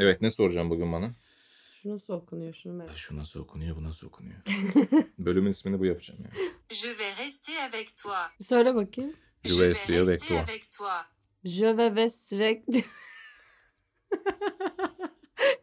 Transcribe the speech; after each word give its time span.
Evet 0.00 0.22
ne 0.22 0.30
soracağım 0.30 0.70
bugün 0.70 0.92
bana? 0.92 1.10
Şu 1.72 1.90
nasıl 1.90 2.14
okunuyor 2.14 2.52
şunu 2.52 2.72
merak 2.72 2.96
Şu 2.96 3.16
nasıl 3.16 3.40
okunuyor 3.40 3.76
bu 3.76 3.84
nasıl 3.84 4.06
okunuyor? 4.06 4.40
Bölümün 5.18 5.50
ismini 5.50 5.78
bu 5.78 5.86
yapacağım 5.86 6.20
yani. 6.24 6.34
Je 6.70 6.88
vais 6.98 7.18
rester 7.18 7.68
avec 7.68 7.96
toi. 7.96 8.14
Söyle 8.40 8.74
bakayım. 8.74 9.14
Je 9.44 9.54
vais 9.54 9.68
rester 9.68 9.94
avec 9.94 10.08
rester 10.08 10.28
toi. 10.28 10.38
avec 10.38 10.72
toi. 10.72 11.06
Je 11.44 11.76
vais 11.76 11.96
vesrek... 11.96 12.64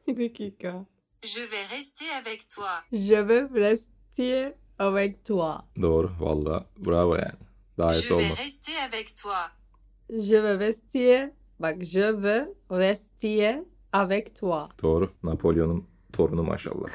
Bir 0.08 0.18
dakika. 0.18 0.86
Je 1.24 1.52
vais 1.52 1.70
rester 1.70 2.12
avec 2.22 2.50
toi. 2.50 2.84
Je 2.94 3.28
vais 3.28 3.62
rester 3.62 4.54
avec 4.80 5.26
toi. 5.26 5.66
Doğru 5.82 6.12
valla 6.20 6.66
bravo 6.78 7.16
yani. 7.16 7.40
Daha 7.78 7.94
iyisi 7.94 8.08
Je 8.08 8.16
vais 8.16 8.24
olmaz. 8.26 8.40
rester 8.46 8.76
avec 8.90 9.18
toi. 9.24 9.52
Je 10.10 10.44
vais 10.44 10.60
rester... 10.60 11.30
Bak 11.60 11.84
je 11.84 12.24
vais 12.24 12.48
rester 12.72 13.64
avec 13.94 14.36
toi. 14.36 14.70
Doğru. 14.84 15.10
Napolyon'un 15.24 15.88
torunu 16.14 16.44
maşallah. 16.44 16.90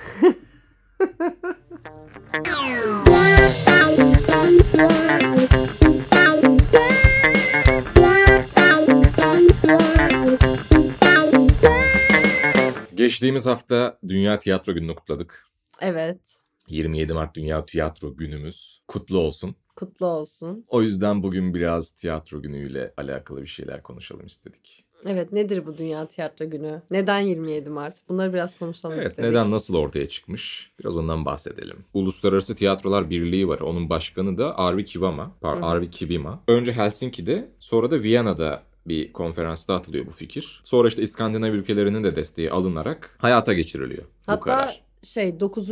Geçtiğimiz 12.95 13.47
hafta 13.47 13.99
Dünya 14.09 14.39
Tiyatro 14.39 14.75
Günü'nü 14.75 14.95
kutladık. 14.95 15.47
Evet. 15.81 16.42
27 16.69 17.13
Mart 17.13 17.37
Dünya 17.37 17.65
Tiyatro 17.65 18.17
Günümüz 18.17 18.83
kutlu 18.89 19.19
olsun. 19.19 19.55
Kutlu 19.77 20.07
olsun. 20.07 20.65
O 20.69 20.83
yüzden 20.83 21.23
bugün 21.23 21.55
biraz 21.55 21.93
tiyatro 21.93 22.43
günüyle 22.43 22.95
alakalı 22.97 23.43
bir 23.43 23.47
şeyler 23.47 23.83
konuşalım 23.83 24.27
istedik. 24.27 24.85
Evet 25.07 25.33
nedir 25.33 25.67
bu 25.67 25.79
Dünya 25.79 26.09
Tiyatro 26.09 26.51
Günü? 26.51 26.83
Neden 26.91 27.21
27 27.21 27.71
Mart? 27.71 27.95
Bunları 28.09 28.33
biraz 28.33 28.59
konuşalım 28.59 28.95
Evet, 28.95 29.07
istedik. 29.07 29.31
neden 29.31 29.51
nasıl 29.51 29.75
ortaya 29.75 30.09
çıkmış? 30.09 30.73
Biraz 30.81 30.97
ondan 30.97 31.25
bahsedelim. 31.25 31.85
Uluslararası 31.95 32.55
Tiyatrolar 32.55 33.11
Birliği 33.11 33.49
var. 33.49 33.61
Onun 33.61 33.91
başkanı 33.91 34.39
da 34.39 34.59
Arvi 34.59 34.85
Kivama. 34.85 35.37
Par. 35.41 35.59
Arvi 35.63 35.91
Kivima. 35.91 36.43
Önce 36.49 36.73
Helsinki'de, 36.73 37.49
sonra 37.59 37.91
da 37.91 38.03
Viyana'da 38.03 38.63
bir 38.87 39.13
konferansta 39.13 39.75
atılıyor 39.75 40.07
bu 40.07 40.11
fikir. 40.11 40.61
Sonra 40.65 40.89
işte 40.89 41.03
İskandinav 41.03 41.53
ülkelerinin 41.53 42.05
de 42.05 42.17
desteği 42.17 42.51
alınarak 42.51 43.17
hayata 43.21 43.53
geçiriliyor 43.53 44.03
bu 44.05 44.09
Hatta 44.27 44.41
karar. 44.41 44.83
Şey 45.03 45.41
9. 45.41 45.71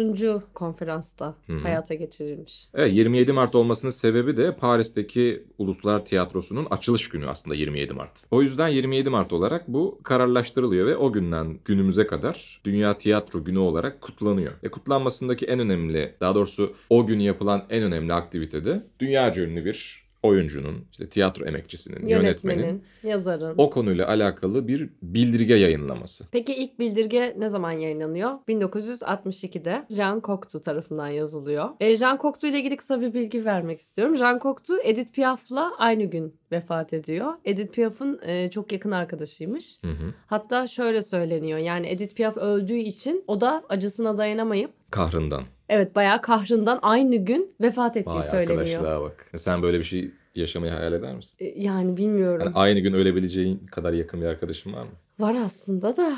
konferansta 0.54 1.34
Hı 1.46 1.52
hı. 1.52 1.58
hayata 1.58 1.94
geçirilmiş. 1.94 2.68
Evet 2.74 2.92
27 2.92 3.32
Mart 3.32 3.54
olmasının 3.54 3.90
sebebi 3.90 4.36
de 4.36 4.56
Paris'teki 4.56 5.44
Uluslar 5.58 6.04
Tiyatrosu'nun 6.04 6.66
açılış 6.70 7.08
günü 7.08 7.28
aslında 7.28 7.54
27 7.54 7.92
Mart. 7.92 8.24
O 8.30 8.42
yüzden 8.42 8.68
27 8.68 9.10
Mart 9.10 9.32
olarak 9.32 9.68
bu 9.68 10.00
kararlaştırılıyor 10.02 10.86
ve 10.86 10.96
o 10.96 11.12
günden 11.12 11.58
günümüze 11.64 12.06
kadar 12.06 12.60
Dünya 12.64 12.98
Tiyatro 12.98 13.44
Günü 13.44 13.58
olarak 13.58 14.00
kutlanıyor. 14.00 14.52
E 14.62 14.68
kutlanmasındaki 14.70 15.46
en 15.46 15.60
önemli, 15.60 16.14
daha 16.20 16.34
doğrusu 16.34 16.74
o 16.90 17.06
gün 17.06 17.18
yapılan 17.18 17.66
en 17.70 17.82
önemli 17.82 18.12
aktivite 18.12 18.64
de 18.64 18.86
dünyaca 19.00 19.42
ünlü 19.42 19.64
bir 19.64 20.09
oyuncunun, 20.22 20.84
işte 20.92 21.08
tiyatro 21.08 21.46
emekçisinin, 21.46 22.08
yönetmenin 22.08 22.58
Yönetmenin, 22.58 22.84
yazarın. 23.02 23.54
o 23.58 23.70
konuyla 23.70 24.08
alakalı 24.08 24.68
bir 24.68 24.90
bildirge 25.02 25.54
yayınlaması. 25.54 26.24
Peki 26.32 26.54
ilk 26.54 26.78
bildirge 26.78 27.34
ne 27.38 27.48
zaman 27.48 27.72
yayınlanıyor? 27.72 28.30
1962'de 28.48 29.86
Jean 29.90 30.20
Cocteau 30.24 30.62
tarafından 30.62 31.08
yazılıyor. 31.08 31.68
E, 31.80 31.96
Jean 31.96 32.18
Cocteau 32.22 32.50
ile 32.52 32.58
ilgili 32.60 32.76
kısa 32.76 33.00
bir 33.00 33.14
bilgi 33.14 33.44
vermek 33.44 33.78
istiyorum. 33.78 34.16
Jean 34.16 34.38
Cocteau 34.38 34.80
Edith 34.84 35.12
Piaf'la 35.12 35.72
aynı 35.78 36.04
gün 36.04 36.34
vefat 36.52 36.92
ediyor. 36.92 37.32
Edith 37.44 37.72
Piaf'ın 37.74 38.20
e, 38.22 38.50
çok 38.50 38.72
yakın 38.72 38.90
arkadaşıymış. 38.90 39.78
Hı 39.84 39.90
hı. 39.90 40.14
Hatta 40.26 40.66
şöyle 40.66 41.02
söyleniyor. 41.02 41.58
Yani 41.58 41.88
Edith 41.88 42.14
Piaf 42.14 42.36
öldüğü 42.36 42.76
için 42.76 43.24
o 43.26 43.40
da 43.40 43.62
acısına 43.68 44.18
dayanamayıp 44.18 44.70
Kahrından. 44.90 45.44
evet 45.68 45.94
bayağı 45.94 46.20
kahrından 46.22 46.78
aynı 46.82 47.16
gün 47.16 47.54
vefat 47.60 47.96
ettiği 47.96 48.14
Vay 48.14 48.22
söyleniyor. 48.22 48.58
arkadaşlığa 48.60 49.00
bak. 49.00 49.26
Sen 49.36 49.62
böyle 49.62 49.78
bir 49.78 49.84
şey 49.84 50.10
yaşamayı 50.34 50.72
hayal 50.72 50.92
eder 50.92 51.16
misin? 51.16 51.36
E, 51.40 51.60
Yani 51.62 51.96
bilmiyorum. 51.96 52.42
Yani 52.46 52.56
aynı 52.56 52.80
gün 52.80 52.92
ölebileceğin 52.92 53.58
kadar 53.66 53.92
yakın 53.92 54.20
bir 54.20 54.26
arkadaşın 54.26 54.72
var 54.72 54.82
mı? 54.82 54.90
Var 55.18 55.34
aslında 55.44 55.96
da. 55.96 56.12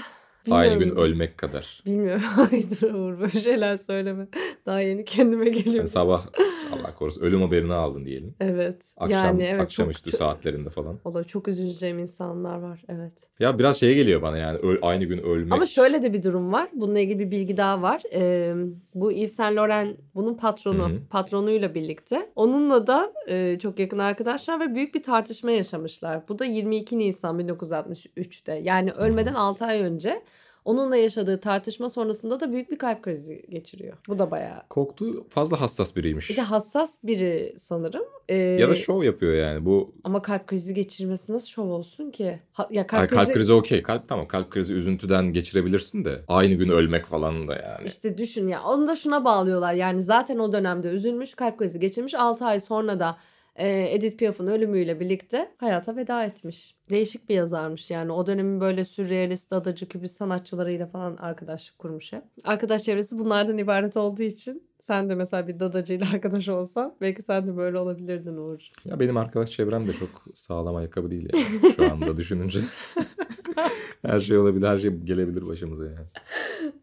Aynı 0.50 0.78
gün 0.78 0.97
ölmek 0.97 1.38
kadar. 1.38 1.82
Bilmiyorum. 1.86 2.22
Ay 2.53 2.62
dur 2.70 2.94
Uğur 2.94 3.20
böyle 3.20 3.41
şeyler 3.41 3.76
söyleme. 3.76 4.26
Daha 4.66 4.80
yeni 4.80 5.04
kendime 5.04 5.44
geliyorum. 5.44 5.76
Yani 5.76 5.88
sabah 5.88 6.26
Allah 6.72 6.94
korusun 6.94 7.22
ölüm 7.22 7.42
haberini 7.42 7.72
aldın 7.75 8.04
diyelim. 8.04 8.34
Evet. 8.41 8.92
Akşam 8.97 9.19
yani 9.19 9.42
evet 9.42 9.60
akşamüstü 9.60 10.10
çok, 10.10 10.19
saatlerinde 10.19 10.70
falan. 10.70 10.98
Olur 11.04 11.25
çok 11.25 11.48
üzüleceğim 11.48 11.98
insanlar 11.98 12.58
var. 12.58 12.84
Evet. 12.88 13.12
Ya 13.38 13.58
biraz 13.58 13.80
şey 13.80 13.94
geliyor 13.94 14.22
bana 14.22 14.38
yani 14.38 14.58
ö- 14.58 14.78
aynı 14.82 15.04
gün 15.04 15.19
ölmek. 15.19 15.53
Ama 15.53 15.66
şöyle 15.66 16.03
de 16.03 16.12
bir 16.12 16.22
durum 16.22 16.53
var. 16.53 16.69
Bununla 16.74 16.98
ilgili 17.00 17.19
bir 17.19 17.30
bilgi 17.30 17.56
daha 17.56 17.82
var. 17.82 18.03
Ee, 18.14 18.54
bu 18.94 19.12
Yves 19.12 19.36
Saint 19.36 19.56
Laurent 19.56 19.98
bunun 20.14 20.34
patronu. 20.34 20.88
Hı 20.88 20.92
hı. 20.92 20.98
Patronuyla 21.10 21.74
birlikte. 21.74 22.30
Onunla 22.36 22.86
da 22.86 23.12
e, 23.28 23.59
çok 23.59 23.78
yakın 23.78 23.98
arkadaşlar 23.98 24.60
ve 24.60 24.74
büyük 24.74 24.94
bir 24.94 25.03
tartışma 25.03 25.50
yaşamışlar. 25.50 26.28
Bu 26.28 26.38
da 26.38 26.44
22 26.44 26.98
Nisan 26.98 27.41
1963'te. 27.41 28.53
Yani 28.53 28.92
ölmeden 28.92 29.34
6 29.34 29.64
ay 29.64 29.80
önce. 29.80 30.22
Onunla 30.64 30.96
yaşadığı 30.96 31.40
tartışma 31.40 31.88
sonrasında 31.88 32.40
da 32.40 32.52
büyük 32.52 32.70
bir 32.70 32.78
kalp 32.78 33.02
krizi 33.02 33.42
geçiriyor. 33.48 33.96
Bu 34.08 34.18
da 34.18 34.30
bayağı. 34.30 34.62
Koktu 34.70 35.26
fazla 35.28 35.60
hassas 35.60 35.96
biriymiş. 35.96 36.30
İşte 36.30 36.42
hassas 36.42 36.98
biri 37.04 37.54
sanırım. 37.58 38.04
Ee, 38.28 38.36
Ya 38.36 38.68
da 38.68 38.76
şov 38.76 39.02
yapıyor 39.02 39.32
yani 39.32 39.64
bu. 39.64 39.94
Ama 40.04 40.22
kalp 40.22 40.46
krizi 40.46 40.74
geçirmesi 40.74 41.32
nasıl 41.32 41.46
şov 41.46 41.68
olsun 41.68 42.10
ki? 42.10 42.40
Ha- 42.52 42.68
ya 42.70 42.86
kalp, 42.86 43.00
Ay, 43.00 43.08
kalp 43.08 43.20
krizi, 43.20 43.32
krizi 43.32 43.52
okey. 43.52 43.82
Kalp 43.82 44.08
tamam 44.08 44.28
kalp 44.28 44.50
krizi 44.50 44.74
üzüntüden 44.74 45.32
geçirebilirsin 45.32 46.04
de 46.04 46.20
aynı 46.28 46.54
gün 46.54 46.68
ölmek 46.68 47.06
falan 47.06 47.48
da 47.48 47.54
yani. 47.54 47.86
İşte 47.86 48.18
düşün 48.18 48.48
ya 48.48 48.62
onu 48.62 48.86
da 48.86 48.96
şuna 48.96 49.24
bağlıyorlar. 49.24 49.72
Yani 49.72 50.02
zaten 50.02 50.38
o 50.38 50.52
dönemde 50.52 50.88
üzülmüş 50.88 51.34
kalp 51.34 51.58
krizi 51.58 51.80
geçirmiş 51.80 52.14
6 52.14 52.44
ay 52.44 52.60
sonra 52.60 53.00
da 53.00 53.16
e, 53.56 53.94
Edith 53.94 54.16
Piaf'ın 54.16 54.46
ölümüyle 54.46 55.00
birlikte 55.00 55.50
hayata 55.56 55.96
veda 55.96 56.24
etmiş. 56.24 56.74
Değişik 56.90 57.28
bir 57.28 57.34
yazarmış 57.34 57.90
yani 57.90 58.12
o 58.12 58.26
dönemin 58.26 58.60
böyle 58.60 58.84
sürrealist, 58.84 59.50
dadacı, 59.50 59.88
kübist 59.88 60.16
sanatçılarıyla 60.16 60.86
falan 60.86 61.16
arkadaşlık 61.16 61.78
kurmuş 61.78 62.12
hep. 62.12 62.22
Arkadaş 62.44 62.82
çevresi 62.82 63.18
bunlardan 63.18 63.58
ibaret 63.58 63.96
olduğu 63.96 64.22
için 64.22 64.62
sen 64.80 65.10
de 65.10 65.14
mesela 65.14 65.48
bir 65.48 65.60
dadacıyla 65.60 66.06
arkadaş 66.14 66.48
olsan 66.48 66.94
belki 67.00 67.22
sen 67.22 67.46
de 67.46 67.56
böyle 67.56 67.78
olabilirdin 67.78 68.36
Uğur. 68.36 68.68
Ya 68.84 69.00
benim 69.00 69.16
arkadaş 69.16 69.50
çevrem 69.50 69.88
de 69.88 69.92
çok 69.92 70.24
sağlam 70.34 70.76
ayakkabı 70.76 71.10
değil 71.10 71.28
yani 71.34 71.72
şu 71.76 71.92
anda 71.92 72.16
düşününce. 72.16 72.60
her 74.06 74.20
şey 74.20 74.38
olabilir, 74.38 74.66
her 74.66 74.78
şey 74.78 74.90
gelebilir 74.90 75.46
başımıza 75.46 75.84
yani. 75.84 76.06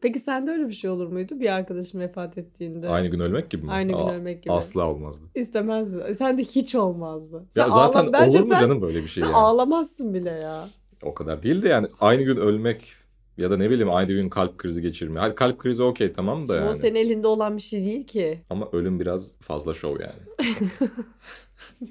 Peki 0.01 0.19
sende 0.19 0.51
öyle 0.51 0.67
bir 0.67 0.73
şey 0.73 0.89
olur 0.89 1.07
muydu 1.07 1.39
bir 1.39 1.53
arkadaşın 1.55 1.99
vefat 1.99 2.37
ettiğinde? 2.37 2.89
Aynı 2.89 3.07
gün 3.07 3.19
ölmek 3.19 3.49
gibi 3.49 3.65
mi? 3.65 3.71
Aynı 3.71 3.91
gün 3.91 3.97
Aa, 3.97 4.13
ölmek 4.15 4.43
gibi. 4.43 4.53
Asla 4.53 4.87
olmazdı. 4.89 5.25
İstemezdin. 5.35 6.11
Sen 6.13 6.37
de 6.37 6.41
hiç 6.43 6.75
olmazdı. 6.75 7.35
Ya 7.55 7.63
Sen 7.63 7.69
zaten 7.69 8.03
ağla- 8.03 8.13
bence 8.13 8.37
olur 8.37 8.47
mu 8.47 8.53
sen- 8.53 8.59
canım 8.61 8.81
böyle 8.81 9.03
bir 9.03 9.07
şey 9.07 9.23
Sen 9.23 9.29
yani? 9.29 9.37
ağlamazsın 9.39 10.13
bile 10.13 10.29
ya. 10.31 10.69
O 11.03 11.13
kadar 11.13 11.43
değil 11.43 11.61
de 11.61 11.67
yani 11.69 11.87
aynı 11.99 12.23
gün 12.23 12.37
ölmek 12.37 12.93
ya 13.37 13.51
da 13.51 13.57
ne 13.57 13.69
bileyim 13.69 13.89
aynı 13.93 14.07
gün 14.13 14.29
kalp 14.29 14.57
krizi 14.57 14.81
geçirme. 14.81 15.19
Hadi 15.19 15.35
kalp 15.35 15.59
krizi 15.59 15.83
okey 15.83 16.13
tamam 16.13 16.47
da 16.47 16.53
Şimdi 16.53 16.57
yani. 16.61 16.69
O 16.69 16.73
senin 16.73 16.95
elinde 16.95 17.27
olan 17.27 17.57
bir 17.57 17.61
şey 17.61 17.85
değil 17.85 18.03
ki. 18.07 18.39
Ama 18.49 18.69
ölüm 18.73 18.99
biraz 18.99 19.37
fazla 19.41 19.73
şov 19.73 19.95
yani. 19.99 20.49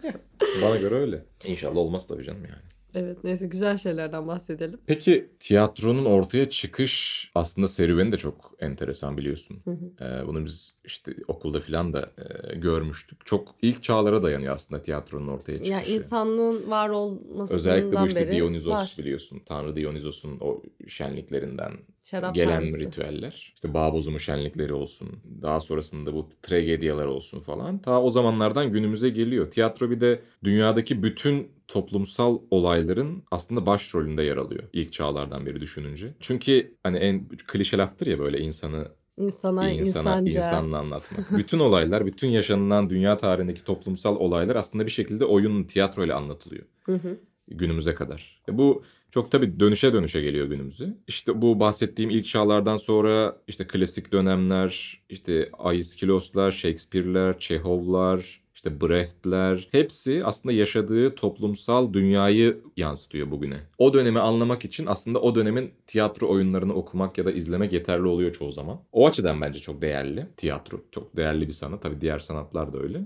Bana 0.63 0.77
göre 0.77 0.95
öyle. 0.95 1.25
İnşallah 1.45 1.77
olmaz 1.77 2.07
tabii 2.07 2.25
canım 2.25 2.45
yani. 2.45 2.63
Evet 2.95 3.25
neyse 3.25 3.47
güzel 3.47 3.77
şeylerden 3.77 4.29
bahsedelim. 4.29 4.81
Peki 4.87 5.31
tiyatronun 5.41 6.05
ortaya 6.05 6.51
çıkış 6.51 7.31
aslında 7.35 7.67
serüveni 7.67 8.13
de 8.13 8.17
çok 8.19 8.55
enteresan 8.61 9.17
biliyorsun. 9.17 9.61
Hı 9.65 9.71
hı. 9.71 10.05
Ee, 10.05 10.27
bunu 10.27 10.45
biz 10.45 10.77
işte 10.85 11.15
okulda 11.29 11.61
filan 11.61 11.93
da 11.93 12.11
e, 12.51 12.55
görmüştük. 12.57 13.27
Çok 13.27 13.55
ilk 13.63 13.83
çağlara 13.83 14.23
dayanıyor 14.23 14.55
aslında 14.55 14.83
tiyatronun 14.83 15.29
ortaya 15.29 15.53
çıkışı. 15.53 15.73
Yani 15.73 15.87
insanlığın 15.89 16.71
var 16.71 16.89
olmasından 16.89 17.59
Özellikle 17.59 18.01
bu 18.01 18.07
işte 18.07 18.33
Dionysos 18.33 18.73
var. 18.73 18.95
biliyorsun. 18.99 19.43
Tanrı 19.47 19.77
Dionysos'un 19.77 20.39
o 20.41 20.63
şenliklerinden 20.87 21.73
Şarap 22.03 22.35
gelen 22.35 22.61
tanrısı. 22.61 22.81
ritüeller. 22.81 23.53
İşte 23.55 23.75
bağ 23.75 23.93
bozumu 23.93 24.19
şenlikleri 24.21 24.73
olsun. 24.73 25.09
Daha 25.43 25.61
sonrasında 25.61 26.15
bu 26.15 26.29
tragedyalar 26.43 27.07
olsun 27.07 27.41
falan. 27.41 27.79
Ta 27.79 28.03
o 28.03 28.11
zamanlardan 28.11 28.73
günümüze 28.73 29.09
geliyor. 29.09 29.51
Tiyatro 29.51 29.91
bir 29.91 30.01
de 30.01 30.23
dünyadaki 30.45 31.03
bütün 31.03 31.28
toplumsal 31.69 32.39
olayların 32.51 33.23
aslında 33.31 33.67
başrolünde 33.67 34.23
yer 34.23 34.37
alıyor 34.37 34.63
ilk 34.73 34.93
çağlardan 34.93 35.47
beri 35.47 35.61
düşününce. 35.61 36.15
Çünkü 36.21 36.75
hani 36.83 36.99
en 36.99 37.29
klişe 37.29 37.77
laftır 37.79 38.07
ya 38.07 38.19
böyle 38.19 38.39
insanı 38.39 38.89
İnsana, 39.17 39.71
insana 39.71 40.21
insanca. 40.21 40.39
insanla 40.39 40.79
anlatmak. 40.79 41.39
bütün 41.39 41.59
olaylar, 41.59 42.07
bütün 42.07 42.29
yaşanılan 42.29 42.91
dünya 42.91 43.17
tarihindeki 43.17 43.65
toplumsal 43.65 44.17
olaylar 44.17 44.57
aslında 44.57 44.87
bir 44.87 44.91
şekilde 44.91 45.25
oyun 45.25 45.65
tiyatroyla 45.65 46.17
anlatılıyor 46.17 46.65
Hı 46.85 46.95
hı. 46.95 47.17
günümüze 47.49 47.95
kadar. 47.95 48.43
E 48.49 48.59
bu 48.59 48.83
çok 49.11 49.31
tabii 49.31 49.61
dönüşe 49.61 49.93
dönüşe 49.93 50.21
geliyor 50.21 50.47
günümüze. 50.47 50.97
İşte 51.09 51.43
bu 51.43 51.61
bahsettiğim 51.61 52.11
ilk 52.11 52.27
çağlardan 52.27 52.77
sonra 52.77 53.37
işte 53.49 53.67
klasik 53.67 54.13
dönemler, 54.13 55.03
işte 55.09 55.51
Aiskiloslar, 55.59 56.53
Shakespeare'ler, 56.53 57.39
Çehovlar, 57.39 58.41
işte 58.59 58.81
Brecht'ler 58.81 59.69
hepsi 59.73 60.25
aslında 60.25 60.53
yaşadığı 60.53 61.15
toplumsal 61.15 61.93
dünyayı 61.93 62.61
yansıtıyor 62.77 63.31
bugüne. 63.31 63.61
O 63.79 63.95
dönemi 63.95 64.21
anlamak 64.21 64.65
için 64.65 64.87
aslında 64.87 65.21
o 65.21 65.35
dönemin 65.35 65.71
tiyatro 65.87 66.29
oyunlarını 66.29 66.75
okumak 66.75 67.19
ya 67.19 67.25
da 67.25 67.33
izlemek 67.33 67.73
yeterli 67.73 68.07
oluyor 68.07 68.33
çoğu 68.33 68.53
zaman. 68.53 68.81
O 68.93 69.07
açıdan 69.07 69.41
bence 69.41 69.59
çok 69.61 69.83
değerli 69.83 70.27
tiyatro. 70.37 70.81
Çok 70.91 71.17
değerli 71.17 71.47
bir 71.47 71.53
sanat. 71.53 71.83
Tabii 71.83 72.01
diğer 72.01 72.19
sanatlar 72.19 72.73
da 72.73 72.79
öyle. 72.79 73.01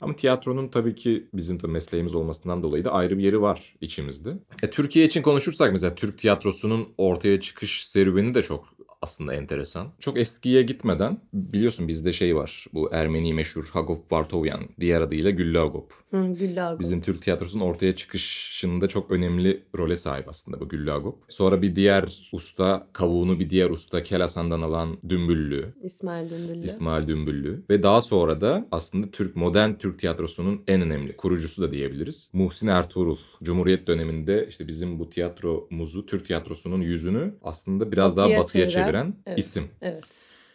Ama 0.00 0.16
tiyatronun 0.16 0.68
tabii 0.68 0.94
ki 0.94 1.26
bizim 1.34 1.62
de 1.62 1.66
mesleğimiz 1.66 2.14
olmasından 2.14 2.62
dolayı 2.62 2.84
da 2.84 2.92
ayrı 2.92 3.18
bir 3.18 3.22
yeri 3.24 3.40
var 3.40 3.74
içimizde. 3.80 4.38
E, 4.62 4.70
Türkiye 4.70 5.06
için 5.06 5.22
konuşursak 5.22 5.72
mesela 5.72 5.94
Türk 5.94 6.18
tiyatrosunun 6.18 6.88
ortaya 6.98 7.40
çıkış 7.40 7.88
serüveni 7.88 8.34
de 8.34 8.42
çok 8.42 8.73
aslında 9.04 9.34
enteresan. 9.34 9.86
Çok 10.00 10.18
eskiye 10.18 10.62
gitmeden 10.62 11.18
biliyorsun 11.32 11.88
bizde 11.88 12.12
şey 12.12 12.36
var. 12.36 12.66
Bu 12.74 12.90
Ermeni 12.92 13.34
meşhur 13.34 13.64
Hagop 13.72 14.12
Vartovyan 14.12 14.60
diğer 14.80 15.00
adıyla 15.00 15.30
Güllü 15.30 15.58
Hagop. 15.58 15.92
Hı, 16.10 16.26
Güllü. 16.26 16.78
Bizim 16.80 17.00
Türk 17.00 17.22
tiyatrosunun 17.22 17.64
ortaya 17.64 17.94
çıkışında 17.94 18.88
çok 18.88 19.10
önemli 19.10 19.62
role 19.78 19.96
sahip 19.96 20.28
aslında 20.28 20.60
bu 20.60 20.68
Güllü 20.68 20.92
Agop. 20.92 21.18
Sonra 21.28 21.62
bir 21.62 21.76
diğer 21.76 22.28
usta, 22.32 22.86
kavuğunu 22.92 23.40
bir 23.40 23.50
diğer 23.50 23.70
usta 23.70 24.02
Kelasan'dan 24.02 24.62
alan 24.62 24.98
Dümbüllü. 25.08 25.74
İsmail 25.82 26.30
Dündüllü. 26.30 26.64
İsmail 26.64 27.08
Dümbüllü 27.08 27.64
ve 27.70 27.82
daha 27.82 28.00
sonra 28.00 28.40
da 28.40 28.66
aslında 28.70 29.10
Türk 29.10 29.36
modern 29.36 29.72
Türk 29.74 29.98
tiyatrosunun 29.98 30.62
en 30.68 30.80
önemli 30.82 31.16
kurucusu 31.16 31.62
da 31.62 31.72
diyebiliriz. 31.72 32.30
Muhsin 32.32 32.68
Ertuğrul. 32.68 33.16
Cumhuriyet 33.42 33.86
döneminde 33.86 34.46
işte 34.48 34.68
bizim 34.68 34.98
bu 34.98 35.10
tiyatromuzu, 35.10 36.06
Türk 36.06 36.26
tiyatrosunun 36.26 36.80
yüzünü 36.80 37.34
aslında 37.42 37.92
biraz 37.92 38.16
daha 38.16 38.28
batıya 38.38 38.68
çeviren, 38.68 38.93
çeviren 38.94 39.14
evet. 39.26 39.38
isim. 39.38 39.64
Evet. 39.82 40.04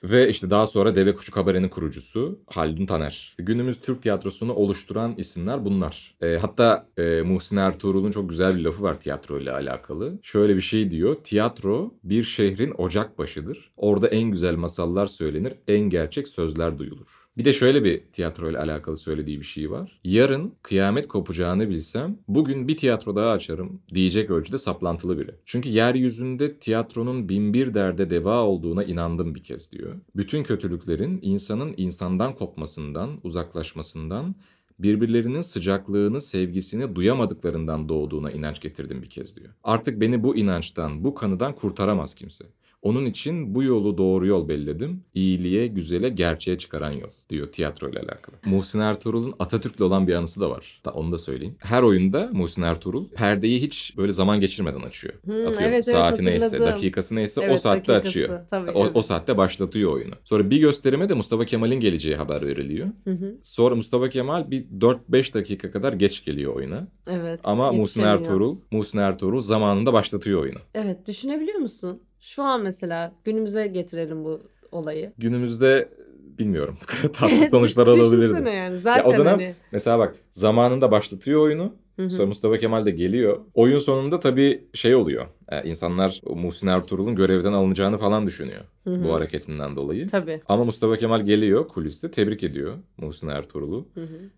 Ve 0.03 0.29
işte 0.29 0.49
daha 0.49 0.67
sonra 0.67 0.95
Deve 0.95 1.15
Kuşu 1.15 1.31
Kabare'nin 1.31 1.69
kurucusu 1.69 2.39
Haldun 2.47 2.85
Taner. 2.85 3.35
Günümüz 3.37 3.81
Türk 3.81 4.01
tiyatrosunu 4.01 4.53
oluşturan 4.53 5.15
isimler 5.17 5.65
bunlar. 5.65 6.15
E, 6.21 6.37
hatta 6.41 6.87
e, 6.97 7.21
Muhsin 7.21 7.57
Ertuğrul'un 7.57 8.11
çok 8.11 8.29
güzel 8.29 8.57
bir 8.57 8.61
lafı 8.61 8.83
var 8.83 8.99
tiyatro 8.99 9.39
ile 9.39 9.51
alakalı. 9.51 10.19
Şöyle 10.21 10.55
bir 10.55 10.61
şey 10.61 10.91
diyor. 10.91 11.15
Tiyatro 11.23 11.93
bir 12.03 12.23
şehrin 12.23 12.73
ocak 12.77 13.17
başıdır. 13.17 13.71
Orada 13.77 14.07
en 14.07 14.31
güzel 14.31 14.55
masallar 14.55 15.05
söylenir, 15.05 15.53
en 15.67 15.79
gerçek 15.79 16.27
sözler 16.27 16.77
duyulur. 16.77 17.28
Bir 17.39 17.45
de 17.45 17.53
şöyle 17.53 17.83
bir 17.83 18.01
tiyatro 18.13 18.49
ile 18.49 18.59
alakalı 18.59 18.97
söylediği 18.97 19.39
bir 19.39 19.45
şey 19.45 19.71
var. 19.71 19.99
Yarın 20.03 20.53
kıyamet 20.61 21.07
kopacağını 21.07 21.69
bilsem 21.69 22.17
bugün 22.27 22.67
bir 22.67 22.77
tiyatro 22.77 23.15
daha 23.15 23.31
açarım 23.31 23.81
diyecek 23.93 24.29
ölçüde 24.29 24.57
saplantılı 24.57 25.19
biri. 25.19 25.35
Çünkü 25.45 25.69
yeryüzünde 25.69 26.57
tiyatronun 26.57 27.29
binbir 27.29 27.73
derde 27.73 28.09
deva 28.09 28.43
olduğuna 28.43 28.83
inandım 28.83 29.35
bir 29.35 29.43
kez 29.43 29.71
diyor. 29.71 29.95
Bütün 30.15 30.43
kötülüklerin 30.43 31.19
insanın 31.21 31.73
insandan 31.77 32.35
kopmasından, 32.35 33.09
uzaklaşmasından, 33.23 34.35
birbirlerinin 34.79 35.41
sıcaklığını, 35.41 36.21
sevgisini 36.21 36.95
duyamadıklarından 36.95 37.89
doğduğuna 37.89 38.31
inanç 38.31 38.59
getirdim 38.59 39.01
bir 39.01 39.09
kez 39.09 39.35
diyor. 39.35 39.49
Artık 39.63 40.01
beni 40.01 40.23
bu 40.23 40.35
inançtan, 40.35 41.03
bu 41.03 41.13
kanıdan 41.13 41.55
kurtaramaz 41.55 42.15
kimse. 42.15 42.45
Onun 42.81 43.05
için 43.05 43.55
bu 43.55 43.63
yolu 43.63 43.97
doğru 43.97 44.27
yol 44.27 44.47
belledim. 44.47 45.03
İyiliğe, 45.13 45.67
güzele, 45.67 46.09
gerçeğe 46.09 46.57
çıkaran 46.57 46.91
yol 46.91 47.09
diyor 47.29 47.47
tiyatro 47.51 47.89
ile 47.89 47.99
alakalı. 47.99 48.35
Muhsin 48.45 48.79
Ertuğrul'un 48.79 49.33
Atatürk'le 49.39 49.81
olan 49.81 50.07
bir 50.07 50.13
anısı 50.13 50.41
da 50.41 50.49
var. 50.49 50.81
Da 50.85 50.91
onu 50.91 51.11
da 51.11 51.17
söyleyeyim. 51.17 51.55
Her 51.59 51.83
oyunda 51.83 52.29
Muhsin 52.33 52.61
Ertuğrul 52.61 53.09
perdeyi 53.09 53.61
hiç 53.61 53.93
böyle 53.97 54.11
zaman 54.11 54.39
geçirmeden 54.39 54.79
açıyor. 54.81 55.13
Hmm, 55.23 55.31
Atıyorum 55.33 55.53
evet, 55.59 55.71
evet, 55.73 55.85
saati 55.85 56.25
neyse, 56.25 56.45
hatırladım. 56.45 56.73
dakikası 56.73 57.15
neyse 57.15 57.41
o 57.41 57.43
Evet, 57.43 57.59
saatte 57.61 57.93
dakikası. 57.93 58.09
açıyor. 58.09 58.39
Tabii, 58.49 58.71
o, 58.71 58.83
evet. 58.83 58.91
o 58.95 59.01
saatte 59.01 59.37
başlatıyor 59.37 59.91
oyunu. 59.93 60.13
Sonra 60.25 60.49
bir 60.49 60.57
gösterime 60.57 61.09
de 61.09 61.13
Mustafa 61.13 61.45
Kemal'in 61.45 61.79
geleceği 61.79 62.15
haber 62.15 62.41
veriliyor. 62.47 62.87
Hı 63.03 63.11
hı. 63.11 63.35
Sonra 63.43 63.75
Mustafa 63.75 64.09
Kemal 64.09 64.51
bir 64.51 64.65
4-5 64.79 65.33
dakika 65.33 65.71
kadar 65.71 65.93
geç 65.93 66.25
geliyor 66.25 66.55
oyuna. 66.55 66.87
Evet. 67.09 67.39
Ama 67.43 67.71
Muhsin. 67.71 68.03
Ertuğrul, 68.03 68.57
Muhsin 68.71 68.99
Ertuğrul 68.99 69.39
zamanında 69.41 69.93
başlatıyor 69.93 70.41
oyunu. 70.41 70.59
Evet 70.73 71.07
düşünebiliyor 71.07 71.57
musun? 71.59 72.01
Şu 72.19 72.43
an 72.43 72.61
mesela 72.61 73.11
günümüze 73.23 73.67
getirelim 73.67 74.23
bu 74.23 74.41
olayı. 74.71 75.13
Günümüzde 75.17 75.89
bilmiyorum. 76.39 76.77
Tatsız 77.13 77.49
sonuçlar 77.51 77.87
alabilirdi. 77.87 78.49
Yani 78.49 78.77
zaten 78.77 79.03
Ya 79.03 79.07
o 79.07 79.17
dönem 79.17 79.31
hani. 79.31 79.55
mesela 79.71 79.99
bak 79.99 80.15
zamanında 80.31 80.91
başlatıyor 80.91 81.41
oyunu. 81.41 81.73
Hı 81.95 82.03
hı. 82.05 82.09
Sonra 82.09 82.27
Mustafa 82.27 82.57
Kemal 82.57 82.85
de 82.85 82.91
geliyor. 82.91 83.39
Oyun 83.53 83.77
sonunda 83.77 84.19
tabii 84.19 84.67
şey 84.73 84.95
oluyor. 84.95 85.25
E, 85.49 85.69
insanlar 85.69 86.21
Muhsin 86.35 86.67
Ertuğrul'un 86.67 87.15
görevden 87.15 87.53
alınacağını 87.53 87.97
falan 87.97 88.27
düşünüyor. 88.27 88.61
Hı 88.83 88.89
hı. 88.89 89.03
Bu 89.03 89.13
hareketinden 89.13 89.75
dolayı. 89.75 90.07
Tabii. 90.07 90.41
Ama 90.47 90.65
Mustafa 90.65 90.97
Kemal 90.97 91.21
geliyor 91.25 91.67
kuliste 91.67 92.11
tebrik 92.11 92.43
ediyor 92.43 92.73
Muhsin 92.97 93.27
Ertuğrul'u. 93.27 93.87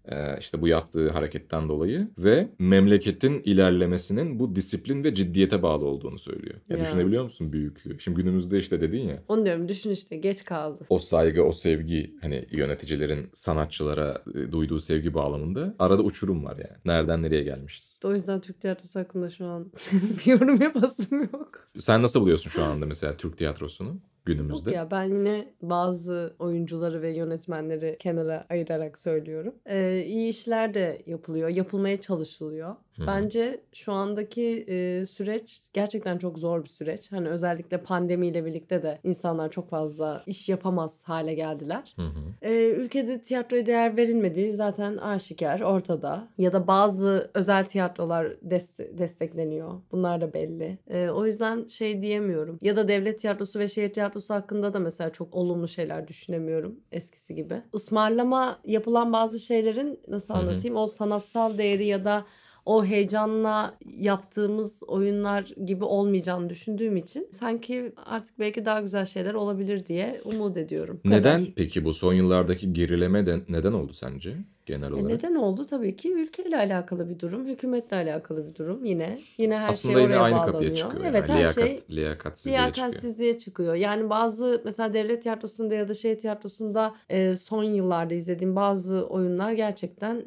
E, 0.05 0.15
işte 0.39 0.61
bu 0.61 0.67
yaptığı 0.67 1.09
hareketten 1.09 1.69
dolayı 1.69 2.07
ve 2.17 2.47
memleketin 2.59 3.41
ilerlemesinin 3.43 4.39
bu 4.39 4.55
disiplin 4.55 5.03
ve 5.03 5.13
ciddiyete 5.15 5.63
bağlı 5.63 5.85
olduğunu 5.85 6.17
söylüyor. 6.17 6.55
Ya, 6.69 6.75
Ya. 6.77 6.81
düşünebiliyor 6.81 7.23
musun 7.23 7.53
büyüklüğü? 7.53 7.99
Şimdi 7.99 8.17
günümüzde 8.21 8.57
işte 8.59 8.81
dedin 8.81 9.07
ya 9.07 9.23
Onu 9.27 9.45
diyorum 9.45 9.67
düşün 9.67 9.89
işte 9.91 10.17
geç 10.17 10.45
kaldı. 10.45 10.83
o 10.89 10.99
saygı, 10.99 11.43
o 11.43 11.51
sevgi 11.51 12.15
hani 12.21 12.45
yöneticilerin 12.51 13.29
sanatçılara 13.33 14.21
e, 14.35 14.51
duyduğu 14.51 14.79
sevgi 14.79 15.13
bağlamında 15.13 15.75
arada 15.79 16.03
uçurum 16.03 16.45
var 16.45 16.57
yani. 16.57 16.77
Nereden 16.85 17.23
nereye 17.23 17.43
gelmişiz? 17.43 17.99
O 18.05 18.13
yüzden 18.13 18.41
Türk 18.41 18.61
tiyatrosu 18.61 18.99
hakkında 18.99 19.29
şu 19.29 19.45
an 19.45 19.71
bir 19.91 20.31
yorum 20.31 20.59
yapasım 21.01 21.39
yok. 21.39 21.68
Sen 21.80 22.01
nasıl 22.01 22.21
buluyorsun 22.21 22.50
şu 22.50 22.63
anda 22.63 22.86
mesela 22.86 23.18
Türk 23.18 23.38
tiyatrosunu 23.38 24.00
günümüzde? 24.25 24.69
Yok 24.69 24.77
ya 24.77 24.91
ben 24.91 25.03
yine 25.03 25.47
bazı 25.62 26.35
oyuncuları 26.39 27.01
ve 27.01 27.15
yönetmenleri 27.15 27.95
kenara 28.00 28.45
ayırarak 28.50 29.00
söylüyorum. 29.00 29.56
Ee, 29.65 30.03
iyi 30.06 30.29
işler 30.29 30.73
de 30.73 31.01
yapılıyor, 31.06 31.50
yapılmaya 31.50 32.01
çalışılıyor. 32.01 32.75
Hı 32.97 33.03
hı. 33.03 33.07
Bence 33.07 33.62
şu 33.73 33.94
andaki 33.94 34.65
e, 34.68 35.06
süreç 35.06 35.62
gerçekten 35.73 36.18
çok 36.18 36.39
zor 36.39 36.63
bir 36.63 36.69
süreç. 36.69 37.12
Hani 37.12 37.29
özellikle 37.29 37.81
pandemiyle 37.81 38.45
birlikte 38.45 38.83
de 38.83 39.00
insanlar 39.03 39.51
çok 39.51 39.69
fazla 39.69 40.23
iş 40.25 40.50
yapamaz 40.50 41.03
hale 41.07 41.33
geldiler. 41.33 41.94
Hı 41.95 42.01
hı. 42.01 42.19
Ee, 42.41 42.69
ülkede 42.69 43.21
tiyatroya 43.21 43.65
değer 43.65 43.97
verilmediği 43.97 44.53
zaten 44.53 44.97
aşikar, 44.97 45.62
ortada. 45.62 46.27
Ya 46.38 46.53
da 46.53 46.68
bazı 46.68 47.31
özel 47.33 47.63
tiyatrolar 47.65 48.25
des- 48.25 48.97
destekleniyor. 48.97 49.71
Bunlar 49.91 50.21
da 50.21 50.33
belli. 50.33 50.77
Ee, 50.89 51.09
o 51.09 51.25
yüzden 51.25 51.68
şey 51.68 52.01
diyemiyorum. 52.01 52.57
Ya 52.62 52.75
da 52.75 52.88
devlet 52.88 53.19
tiyatrosu 53.19 53.59
ve 53.59 53.68
şehir 53.68 53.94
tiyatrosu 53.94 54.10
hakkında 54.33 54.73
da 54.73 54.79
mesela 54.79 55.09
çok 55.09 55.35
olumlu 55.35 55.67
şeyler 55.67 56.07
düşünemiyorum 56.07 56.79
eskisi 56.91 57.35
gibi. 57.35 57.61
Ismarlama 57.73 58.59
yapılan 58.65 59.13
bazı 59.13 59.39
şeylerin 59.39 59.99
nasıl 60.07 60.33
anlatayım? 60.33 60.77
O 60.77 60.87
sanatsal 60.87 61.57
değeri 61.57 61.85
ya 61.85 62.05
da 62.05 62.25
o 62.65 62.85
heyecanla 62.85 63.77
yaptığımız 63.97 64.83
oyunlar 64.87 65.43
gibi 65.65 65.83
olmayacağını 65.83 66.49
düşündüğüm 66.49 66.97
için 66.97 67.27
sanki 67.31 67.93
artık 68.05 68.39
belki 68.39 68.65
daha 68.65 68.81
güzel 68.81 69.05
şeyler 69.05 69.33
olabilir 69.33 69.85
diye 69.85 70.21
umut 70.25 70.57
ediyorum. 70.57 71.01
Neden 71.06 71.39
kadar. 71.39 71.53
peki 71.56 71.85
bu 71.85 71.94
son 71.94 72.13
yıllardaki 72.13 72.73
gerileme 72.73 73.25
de 73.25 73.39
neden 73.49 73.73
oldu 73.73 73.94
sence 73.94 74.37
genel 74.75 74.92
E 74.92 74.94
olarak? 74.94 75.07
neden 75.07 75.35
oldu? 75.35 75.66
Tabii 75.66 75.95
ki 75.95 76.13
ülkeyle 76.13 76.57
alakalı 76.57 77.09
bir 77.09 77.19
durum, 77.19 77.47
hükümetle 77.47 77.95
alakalı 77.97 78.47
bir 78.49 78.56
durum 78.56 78.85
yine. 78.85 79.19
Yine 79.37 79.57
her 79.59 79.69
Aslında 79.69 79.94
şey 79.94 80.04
yine 80.04 80.13
oraya 80.16 80.21
aynı 80.23 80.35
bağlanıyor. 80.35 80.54
kapıya 80.54 80.75
çıkıyor. 80.75 81.04
Evet 81.06 81.30
yani. 81.30 81.40
her 81.40 81.45
Liyakat, 81.45 81.56
şey 81.56 81.95
liyakatsizliğe 81.97 82.57
çıkıyor. 82.57 82.75
liyakatsizliğe 82.75 83.37
çıkıyor. 83.37 83.75
Yani 83.75 84.09
bazı 84.09 84.61
mesela 84.66 84.94
devlet 84.94 85.23
tiyatrosunda 85.23 85.75
ya 85.75 85.87
da 85.87 85.94
şehir 85.94 86.19
tiyatrosunda 86.19 86.95
e, 87.09 87.35
son 87.35 87.63
yıllarda 87.63 88.13
izlediğim 88.13 88.56
bazı 88.56 89.07
oyunlar 89.07 89.51
gerçekten 89.51 90.25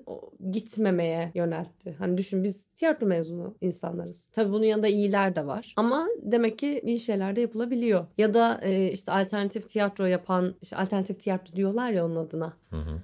gitmemeye 0.53 1.31
yöneltti. 1.35 1.95
Hani 1.99 2.19
düşün 2.19 2.45
biz 2.45 2.65
tiyatro 2.65 3.07
mezunu 3.07 3.55
insanlarız. 3.61 4.29
Tabii 4.33 4.53
bunun 4.53 4.65
yanında 4.65 4.89
iyiler 4.89 5.37
de 5.37 5.47
var. 5.47 5.75
Ama 5.77 6.07
demek 6.23 6.59
ki 6.59 6.81
iyi 6.85 6.99
şeyler 6.99 7.37
de 7.37 7.41
yapılabiliyor. 7.41 8.05
Ya 8.19 8.35
da 8.35 8.61
e, 8.63 8.91
işte 8.91 9.13
alternatif 9.13 9.69
tiyatro 9.69 10.05
yapan, 10.07 10.55
işte 10.63 10.77
alternatif 10.77 11.21
tiyatro 11.21 11.57
diyorlar 11.57 11.91
ya 11.91 12.07
onun 12.07 12.17
adına. 12.17 12.53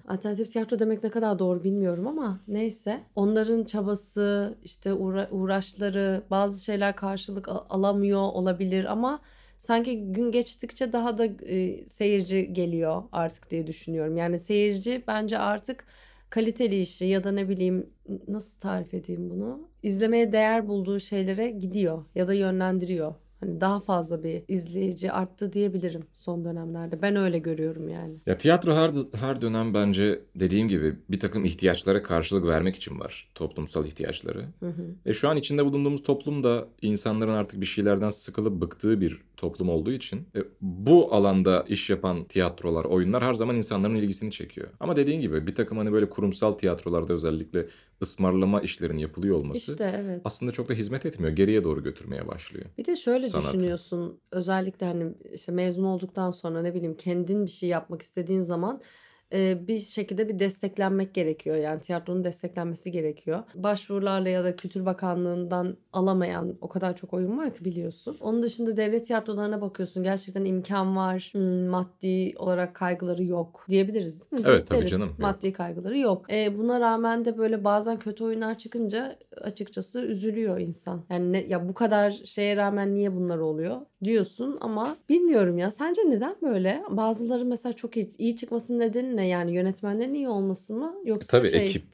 Alternatif 0.09 0.51
tiyatro 0.53 0.79
demek 0.79 1.05
ne 1.05 1.11
kadar 1.11 1.39
doğru 1.39 1.65
bilmiyorum 1.65 2.07
ama 2.07 2.41
neyse. 2.49 3.01
Onların 3.17 3.65
çabası, 3.65 4.59
işte 4.65 4.91
uğra- 4.93 5.29
uğraşları, 5.31 6.23
bazı 6.31 6.65
şeyler 6.65 6.97
karşılık 6.97 7.49
al- 7.49 7.65
alamıyor 7.69 8.21
olabilir 8.21 8.85
ama 8.85 9.21
sanki 9.59 10.13
gün 10.13 10.33
geçtikçe 10.33 10.93
daha 10.93 11.19
da 11.19 11.25
e, 11.27 11.87
seyirci 11.87 12.53
geliyor 12.53 13.03
artık 13.13 13.51
diye 13.51 13.67
düşünüyorum. 13.67 14.17
Yani 14.17 14.39
seyirci 14.39 15.03
bence 15.09 15.39
artık 15.39 15.85
kaliteli 16.31 16.81
işi 16.81 17.07
ya 17.07 17.25
da 17.25 17.33
ne 17.33 17.49
bileyim 17.49 17.87
nasıl 18.29 18.61
tarif 18.61 18.95
edeyim 18.95 19.31
bunu? 19.31 19.61
İzlemeye 19.83 20.33
değer 20.33 20.69
bulduğu 20.69 21.01
şeylere 21.01 21.51
gidiyor 21.51 22.05
ya 22.15 22.29
da 22.29 22.35
yönlendiriyor. 22.35 23.15
Hani 23.41 23.61
daha 23.61 23.81
fazla 23.81 24.23
bir 24.23 24.43
izleyici 24.49 25.13
arttı 25.13 25.53
diyebilirim 25.53 26.03
son 26.13 26.45
dönemlerde. 26.45 27.03
Ben 27.03 27.17
öyle 27.17 27.39
görüyorum 27.39 27.89
yani. 27.89 28.15
Ya 28.27 28.39
tiyatro 28.39 28.75
her, 28.75 28.91
her 29.15 29.43
dönem 29.43 29.75
bence 29.75 30.21
dediğim 30.35 30.69
gibi 30.69 30.97
bir 31.11 31.21
takım 31.21 31.45
ihtiyaçlara 31.45 32.03
karşılık 32.03 32.47
vermek 32.47 32.77
için 32.77 33.01
var. 33.01 33.31
Toplumsal 33.35 33.87
ihtiyaçları. 33.87 34.45
Hı 34.61 34.69
hı. 34.69 34.87
E 35.07 35.13
şu 35.15 35.29
an 35.29 35.37
içinde 35.37 35.65
bulunduğumuz 35.65 36.03
toplum 36.03 36.45
da 36.45 36.69
insanların 36.83 37.33
artık 37.33 37.61
bir 37.61 37.67
şeylerden 37.67 38.11
sıkılıp 38.11 38.61
bıktığı 38.61 39.01
bir 39.01 39.21
toplum 39.37 39.69
olduğu 39.69 39.93
için 39.93 40.29
e, 40.37 40.41
bu 40.61 41.15
alanda 41.15 41.65
iş 41.69 41.91
yapan 41.91 42.25
tiyatrolar, 42.25 42.85
oyunlar 42.85 43.25
her 43.25 43.35
zaman 43.35 43.57
insanların 43.57 43.95
ilgisini 43.95 44.31
çekiyor. 44.31 44.69
Ama 44.81 44.97
dediğin 44.97 45.21
gibi 45.21 45.47
bir 45.47 45.55
takım 45.55 45.79
hani 45.79 45.93
böyle 45.93 46.11
kurumsal 46.11 46.53
tiyatrolarda 46.53 47.13
özellikle 47.13 47.67
ısmarlama 48.03 48.61
işlerin 48.61 48.99
yapılıyor 48.99 49.37
olması 49.37 49.73
İşte 49.73 50.01
evet. 50.05 50.23
aslında 50.25 50.53
çok 50.53 50.69
da 50.69 50.75
hizmet 50.75 51.07
etmiyor. 51.07 51.33
Geriye 51.33 51.65
doğru 51.65 51.83
götürmeye 51.83 52.27
başlıyor. 52.29 52.67
Bir 52.79 52.85
de 52.85 52.97
şöyle 52.97 53.29
Sanatı. 53.29 53.49
düşünüyorsun. 53.49 54.21
Özellikle 54.33 54.87
hani 54.87 55.15
işte 55.33 55.53
mezun 55.53 55.85
olduktan 55.85 56.31
sonra 56.31 56.63
ne 56.63 56.75
bileyim 56.75 56.97
kendin 56.97 57.47
bir 57.47 57.51
şey 57.51 57.69
yapmak 57.69 58.03
istediğin 58.03 58.43
zaman 58.43 58.83
e, 59.33 59.69
bir 59.69 59.79
şekilde 59.79 60.29
bir 60.29 60.39
desteklenmek 60.39 61.15
gerekiyor. 61.15 61.57
Yani 61.57 61.81
tiyatronun 61.81 62.25
desteklenmesi 62.25 62.93
gerekiyor. 62.93 63.43
Başvurularla 63.55 64.29
ya 64.29 64.45
da 64.45 64.57
Kültür 64.57 64.87
Bakanlığı'ndan 64.87 65.77
alamayan 65.93 66.59
o 66.61 66.69
kadar 66.69 66.97
çok 66.97 67.15
oyun 67.15 67.39
var 67.39 67.55
ki 67.55 67.65
biliyorsun. 67.65 68.17
Onun 68.21 68.43
dışında 68.43 68.77
devlet 68.77 69.07
tiyatrolarına 69.07 69.61
bakıyorsun. 69.61 70.03
Gerçekten 70.03 70.45
imkan 70.45 70.97
var. 70.97 71.31
Hmm, 71.33 71.67
maddi 71.67 72.33
olarak 72.37 72.75
kaygıları 72.75 73.25
yok 73.25 73.65
diyebiliriz 73.69 74.31
değil 74.31 74.43
mi? 74.43 74.49
Evet, 74.51 74.67
tabii 74.67 74.81
Deriz. 74.81 74.91
canım, 74.91 75.09
yok. 75.09 75.19
Maddi 75.19 75.53
kaygıları 75.53 75.99
yok. 75.99 76.33
E, 76.33 76.59
buna 76.59 76.81
rağmen 76.81 77.25
de 77.25 77.39
böyle 77.39 77.65
bazen 77.65 77.99
kötü 77.99 78.25
oyunlar 78.25 78.59
çıkınca 78.59 79.17
açıkçası 79.41 80.01
üzülüyor 80.01 80.59
insan. 80.61 81.05
Yani 81.11 81.33
ne, 81.33 81.43
ya 81.43 81.69
bu 81.69 81.75
kadar 81.75 82.11
şeye 82.11 82.57
rağmen 82.57 82.95
niye 82.95 83.17
bunlar 83.17 83.39
oluyor 83.39 83.81
diyorsun 84.05 84.59
ama 84.61 84.97
bilmiyorum 85.09 85.59
ya. 85.59 85.71
Sence 85.71 86.03
neden 86.07 86.37
böyle? 86.43 86.83
Bazıları 86.91 87.45
mesela 87.45 87.73
çok 87.73 87.97
iyi, 87.97 88.09
iyi 88.19 88.37
çıkmasının 88.37 88.79
nedeni 88.79 89.17
ne? 89.17 89.20
Yani 89.23 89.53
yönetmenlerin 89.53 90.15
iyi 90.15 90.29
olması 90.29 90.75
mı? 90.75 90.95
Yoksa 91.05 91.39
Tabii 91.39 91.49
şey, 91.49 91.65
ekip, 91.65 91.85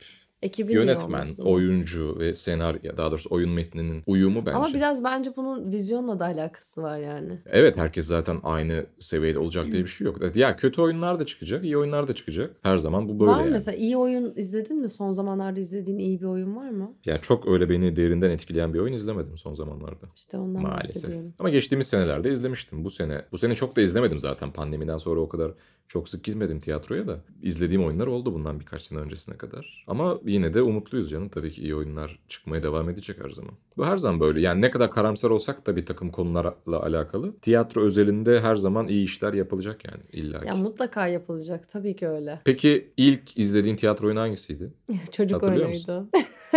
ekibin 0.42 0.74
yönetmen, 0.74 1.04
olması 1.06 1.42
oyuncu 1.42 2.16
ve 2.18 2.34
senaryo 2.34 2.96
daha 2.96 3.10
doğrusu 3.10 3.28
oyun 3.34 3.50
metninin 3.50 4.02
uyumu 4.06 4.46
bence. 4.46 4.56
Ama 4.56 4.68
biraz 4.74 5.04
bence 5.04 5.30
bunun 5.36 5.72
vizyonla 5.72 6.18
da 6.18 6.24
alakası 6.24 6.82
var 6.82 6.98
yani. 6.98 7.40
Evet 7.46 7.76
herkes 7.76 8.06
zaten 8.06 8.40
aynı 8.42 8.86
seviyede 9.00 9.38
olacak 9.38 9.72
diye 9.72 9.82
bir 9.82 9.88
şey 9.88 10.04
yok. 10.04 10.36
Ya 10.36 10.56
kötü 10.56 10.80
oyunlar 10.80 11.20
da 11.20 11.26
çıkacak, 11.26 11.64
iyi 11.64 11.76
oyunlar 11.76 12.08
da 12.08 12.14
çıkacak. 12.14 12.56
Her 12.62 12.76
zaman 12.76 13.08
bu 13.08 13.20
böyle 13.20 13.30
var 13.30 13.40
yani. 13.40 13.50
mesela 13.50 13.76
iyi 13.76 13.96
oyun 13.96 14.32
izledin 14.36 14.80
mi? 14.80 14.88
Son 14.88 15.12
zamanlarda 15.12 15.60
izlediğin 15.60 15.98
iyi 15.98 16.20
bir 16.20 16.26
oyun 16.26 16.56
var 16.56 16.70
mı? 16.70 16.94
Yani 17.04 17.20
çok 17.20 17.48
öyle 17.48 17.68
beni 17.68 17.96
derinden 17.96 18.30
etkileyen 18.30 18.74
bir 18.74 18.78
oyun 18.78 18.92
izlemedim 18.92 19.36
son 19.36 19.54
zamanlarda. 19.54 20.06
İşte 20.16 20.38
ondan 20.38 20.62
Maalesef. 20.62 20.94
bahsediyorum. 20.94 21.34
Ama 21.38 21.50
geçtiğimiz 21.50 21.86
senelerde 21.86 22.32
izlemiştim. 22.32 22.84
Bu 22.84 22.90
sene 22.90 23.24
bu 23.32 23.38
sene 23.38 23.54
çok 23.54 23.76
da 23.76 23.80
izlemedim 23.80 24.18
zaten. 24.18 24.52
Pandemiden 24.52 24.96
sonra 24.96 25.20
o 25.20 25.28
kadar 25.28 25.52
çok 25.88 26.08
sık 26.08 26.24
gitmedim 26.24 26.60
tiyatroya 26.60 27.06
da. 27.06 27.20
İzlediğim 27.42 27.84
oyunlar 27.84 28.06
oldu 28.06 28.34
bundan 28.34 28.60
birkaç 28.60 28.82
sene 28.82 28.98
öncesine 28.98 29.36
kadar. 29.36 29.84
Ama 29.86 30.25
yine 30.26 30.54
de 30.54 30.62
umutluyuz 30.62 31.10
canım. 31.10 31.28
Tabii 31.28 31.50
ki 31.50 31.62
iyi 31.62 31.74
oyunlar 31.74 32.18
çıkmaya 32.28 32.62
devam 32.62 32.90
edecek 32.90 33.24
her 33.24 33.30
zaman. 33.30 33.52
Bu 33.76 33.86
her 33.86 33.96
zaman 33.96 34.20
böyle. 34.20 34.40
Yani 34.40 34.60
ne 34.62 34.70
kadar 34.70 34.90
karamsar 34.90 35.30
olsak 35.30 35.66
da 35.66 35.76
bir 35.76 35.86
takım 35.86 36.10
konularla 36.10 36.82
alakalı. 36.82 37.36
Tiyatro 37.38 37.80
özelinde 37.80 38.40
her 38.40 38.56
zaman 38.56 38.88
iyi 38.88 39.04
işler 39.04 39.32
yapılacak 39.32 39.80
yani 39.84 40.02
illa 40.12 40.40
ki. 40.40 40.46
Ya 40.46 40.54
mutlaka 40.54 41.08
yapılacak. 41.08 41.68
Tabii 41.68 41.96
ki 41.96 42.08
öyle. 42.08 42.40
Peki 42.44 42.92
ilk 42.96 43.38
izlediğin 43.38 43.76
tiyatro 43.76 44.06
oyunu 44.06 44.20
hangisiydi? 44.20 44.72
Çocuk 45.12 45.42
Hatırlıyor 45.42 45.66
oyunuydu. 45.66 46.08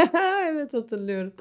evet 0.48 0.74
hatırlıyorum. 0.74 1.34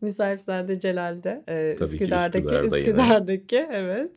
Müsahipzade 0.00 0.80
Celal'de. 0.80 1.44
Ee, 1.48 1.76
Tabii 1.78 1.88
ki 1.88 1.94
Üsküdar'daki. 1.94 2.38
Üsküdar'da 2.38 2.76
yine. 2.76 2.88
Üsküdar'daki 2.88 3.66
evet. 3.72 4.10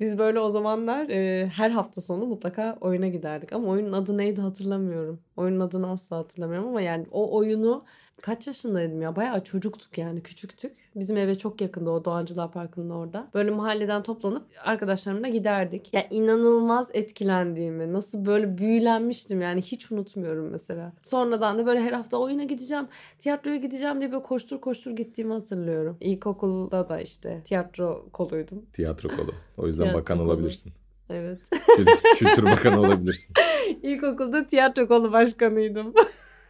Biz 0.00 0.18
böyle 0.18 0.40
o 0.40 0.50
zamanlar 0.50 1.08
e, 1.08 1.46
her 1.46 1.70
hafta 1.70 2.00
sonu 2.00 2.26
mutlaka 2.26 2.76
oyuna 2.80 3.08
giderdik. 3.08 3.52
Ama 3.52 3.68
oyunun 3.68 3.92
adı 3.92 4.18
neydi 4.18 4.40
hatırlamıyorum. 4.40 5.20
Oyunun 5.36 5.60
adını 5.60 5.90
asla 5.90 6.16
hatırlamıyorum 6.16 6.68
ama 6.68 6.80
yani 6.80 7.06
o 7.10 7.36
oyunu 7.36 7.84
kaç 8.22 8.46
yaşındaydım 8.46 9.02
ya? 9.02 9.16
Bayağı 9.16 9.44
çocuktuk 9.44 9.98
yani 9.98 10.22
küçüktük. 10.22 10.72
Bizim 10.96 11.16
eve 11.16 11.38
çok 11.38 11.60
yakında 11.60 11.90
o 11.90 12.04
Doğancılar 12.04 12.52
Parkı'nın 12.52 12.90
orada. 12.90 13.28
Böyle 13.34 13.50
mahalleden 13.50 14.02
toplanıp 14.02 14.42
arkadaşlarımla 14.64 15.28
giderdik. 15.28 15.94
Ya 15.94 16.06
inanılmaz 16.10 16.90
etkilendiğimi, 16.94 17.92
nasıl 17.92 18.26
böyle 18.26 18.58
büyülenmiştim 18.58 19.40
yani 19.42 19.62
hiç 19.62 19.92
unutmuyorum 19.92 20.50
mesela. 20.50 20.92
Sonradan 21.02 21.58
da 21.58 21.66
böyle 21.66 21.80
her 21.80 21.92
hafta 21.92 22.16
oyuna 22.16 22.44
gideceğim, 22.44 22.88
tiyatroya 23.18 23.56
gideceğim 23.56 24.00
diye 24.00 24.12
böyle 24.12 24.22
koştur 24.22 24.60
koştur 24.60 24.90
gittiğimi 24.90 25.32
hatırlıyorum. 25.34 25.96
İlkokulda 26.00 26.88
da 26.88 27.00
işte 27.00 27.42
tiyatro 27.44 28.06
koluydum. 28.12 28.62
Tiyatro 28.72 29.08
kolu. 29.08 29.30
O 29.58 29.66
yüzden 29.66 29.82
Tiyatro 29.84 30.00
bakan 30.00 30.18
kolu. 30.18 30.28
olabilirsin. 30.28 30.72
Evet. 31.10 31.40
Kül- 31.76 32.16
Kültür 32.16 32.42
bakanı 32.44 32.80
olabilirsin. 32.80 33.34
İlkokulda 33.82 34.46
tiyatro 34.46 34.88
kolu 34.88 35.12
başkanıydım. 35.12 35.94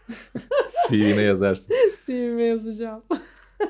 CV'ne 0.88 1.22
yazarsın. 1.22 1.74
CV'me 2.06 2.42
yazacağım. 2.42 3.02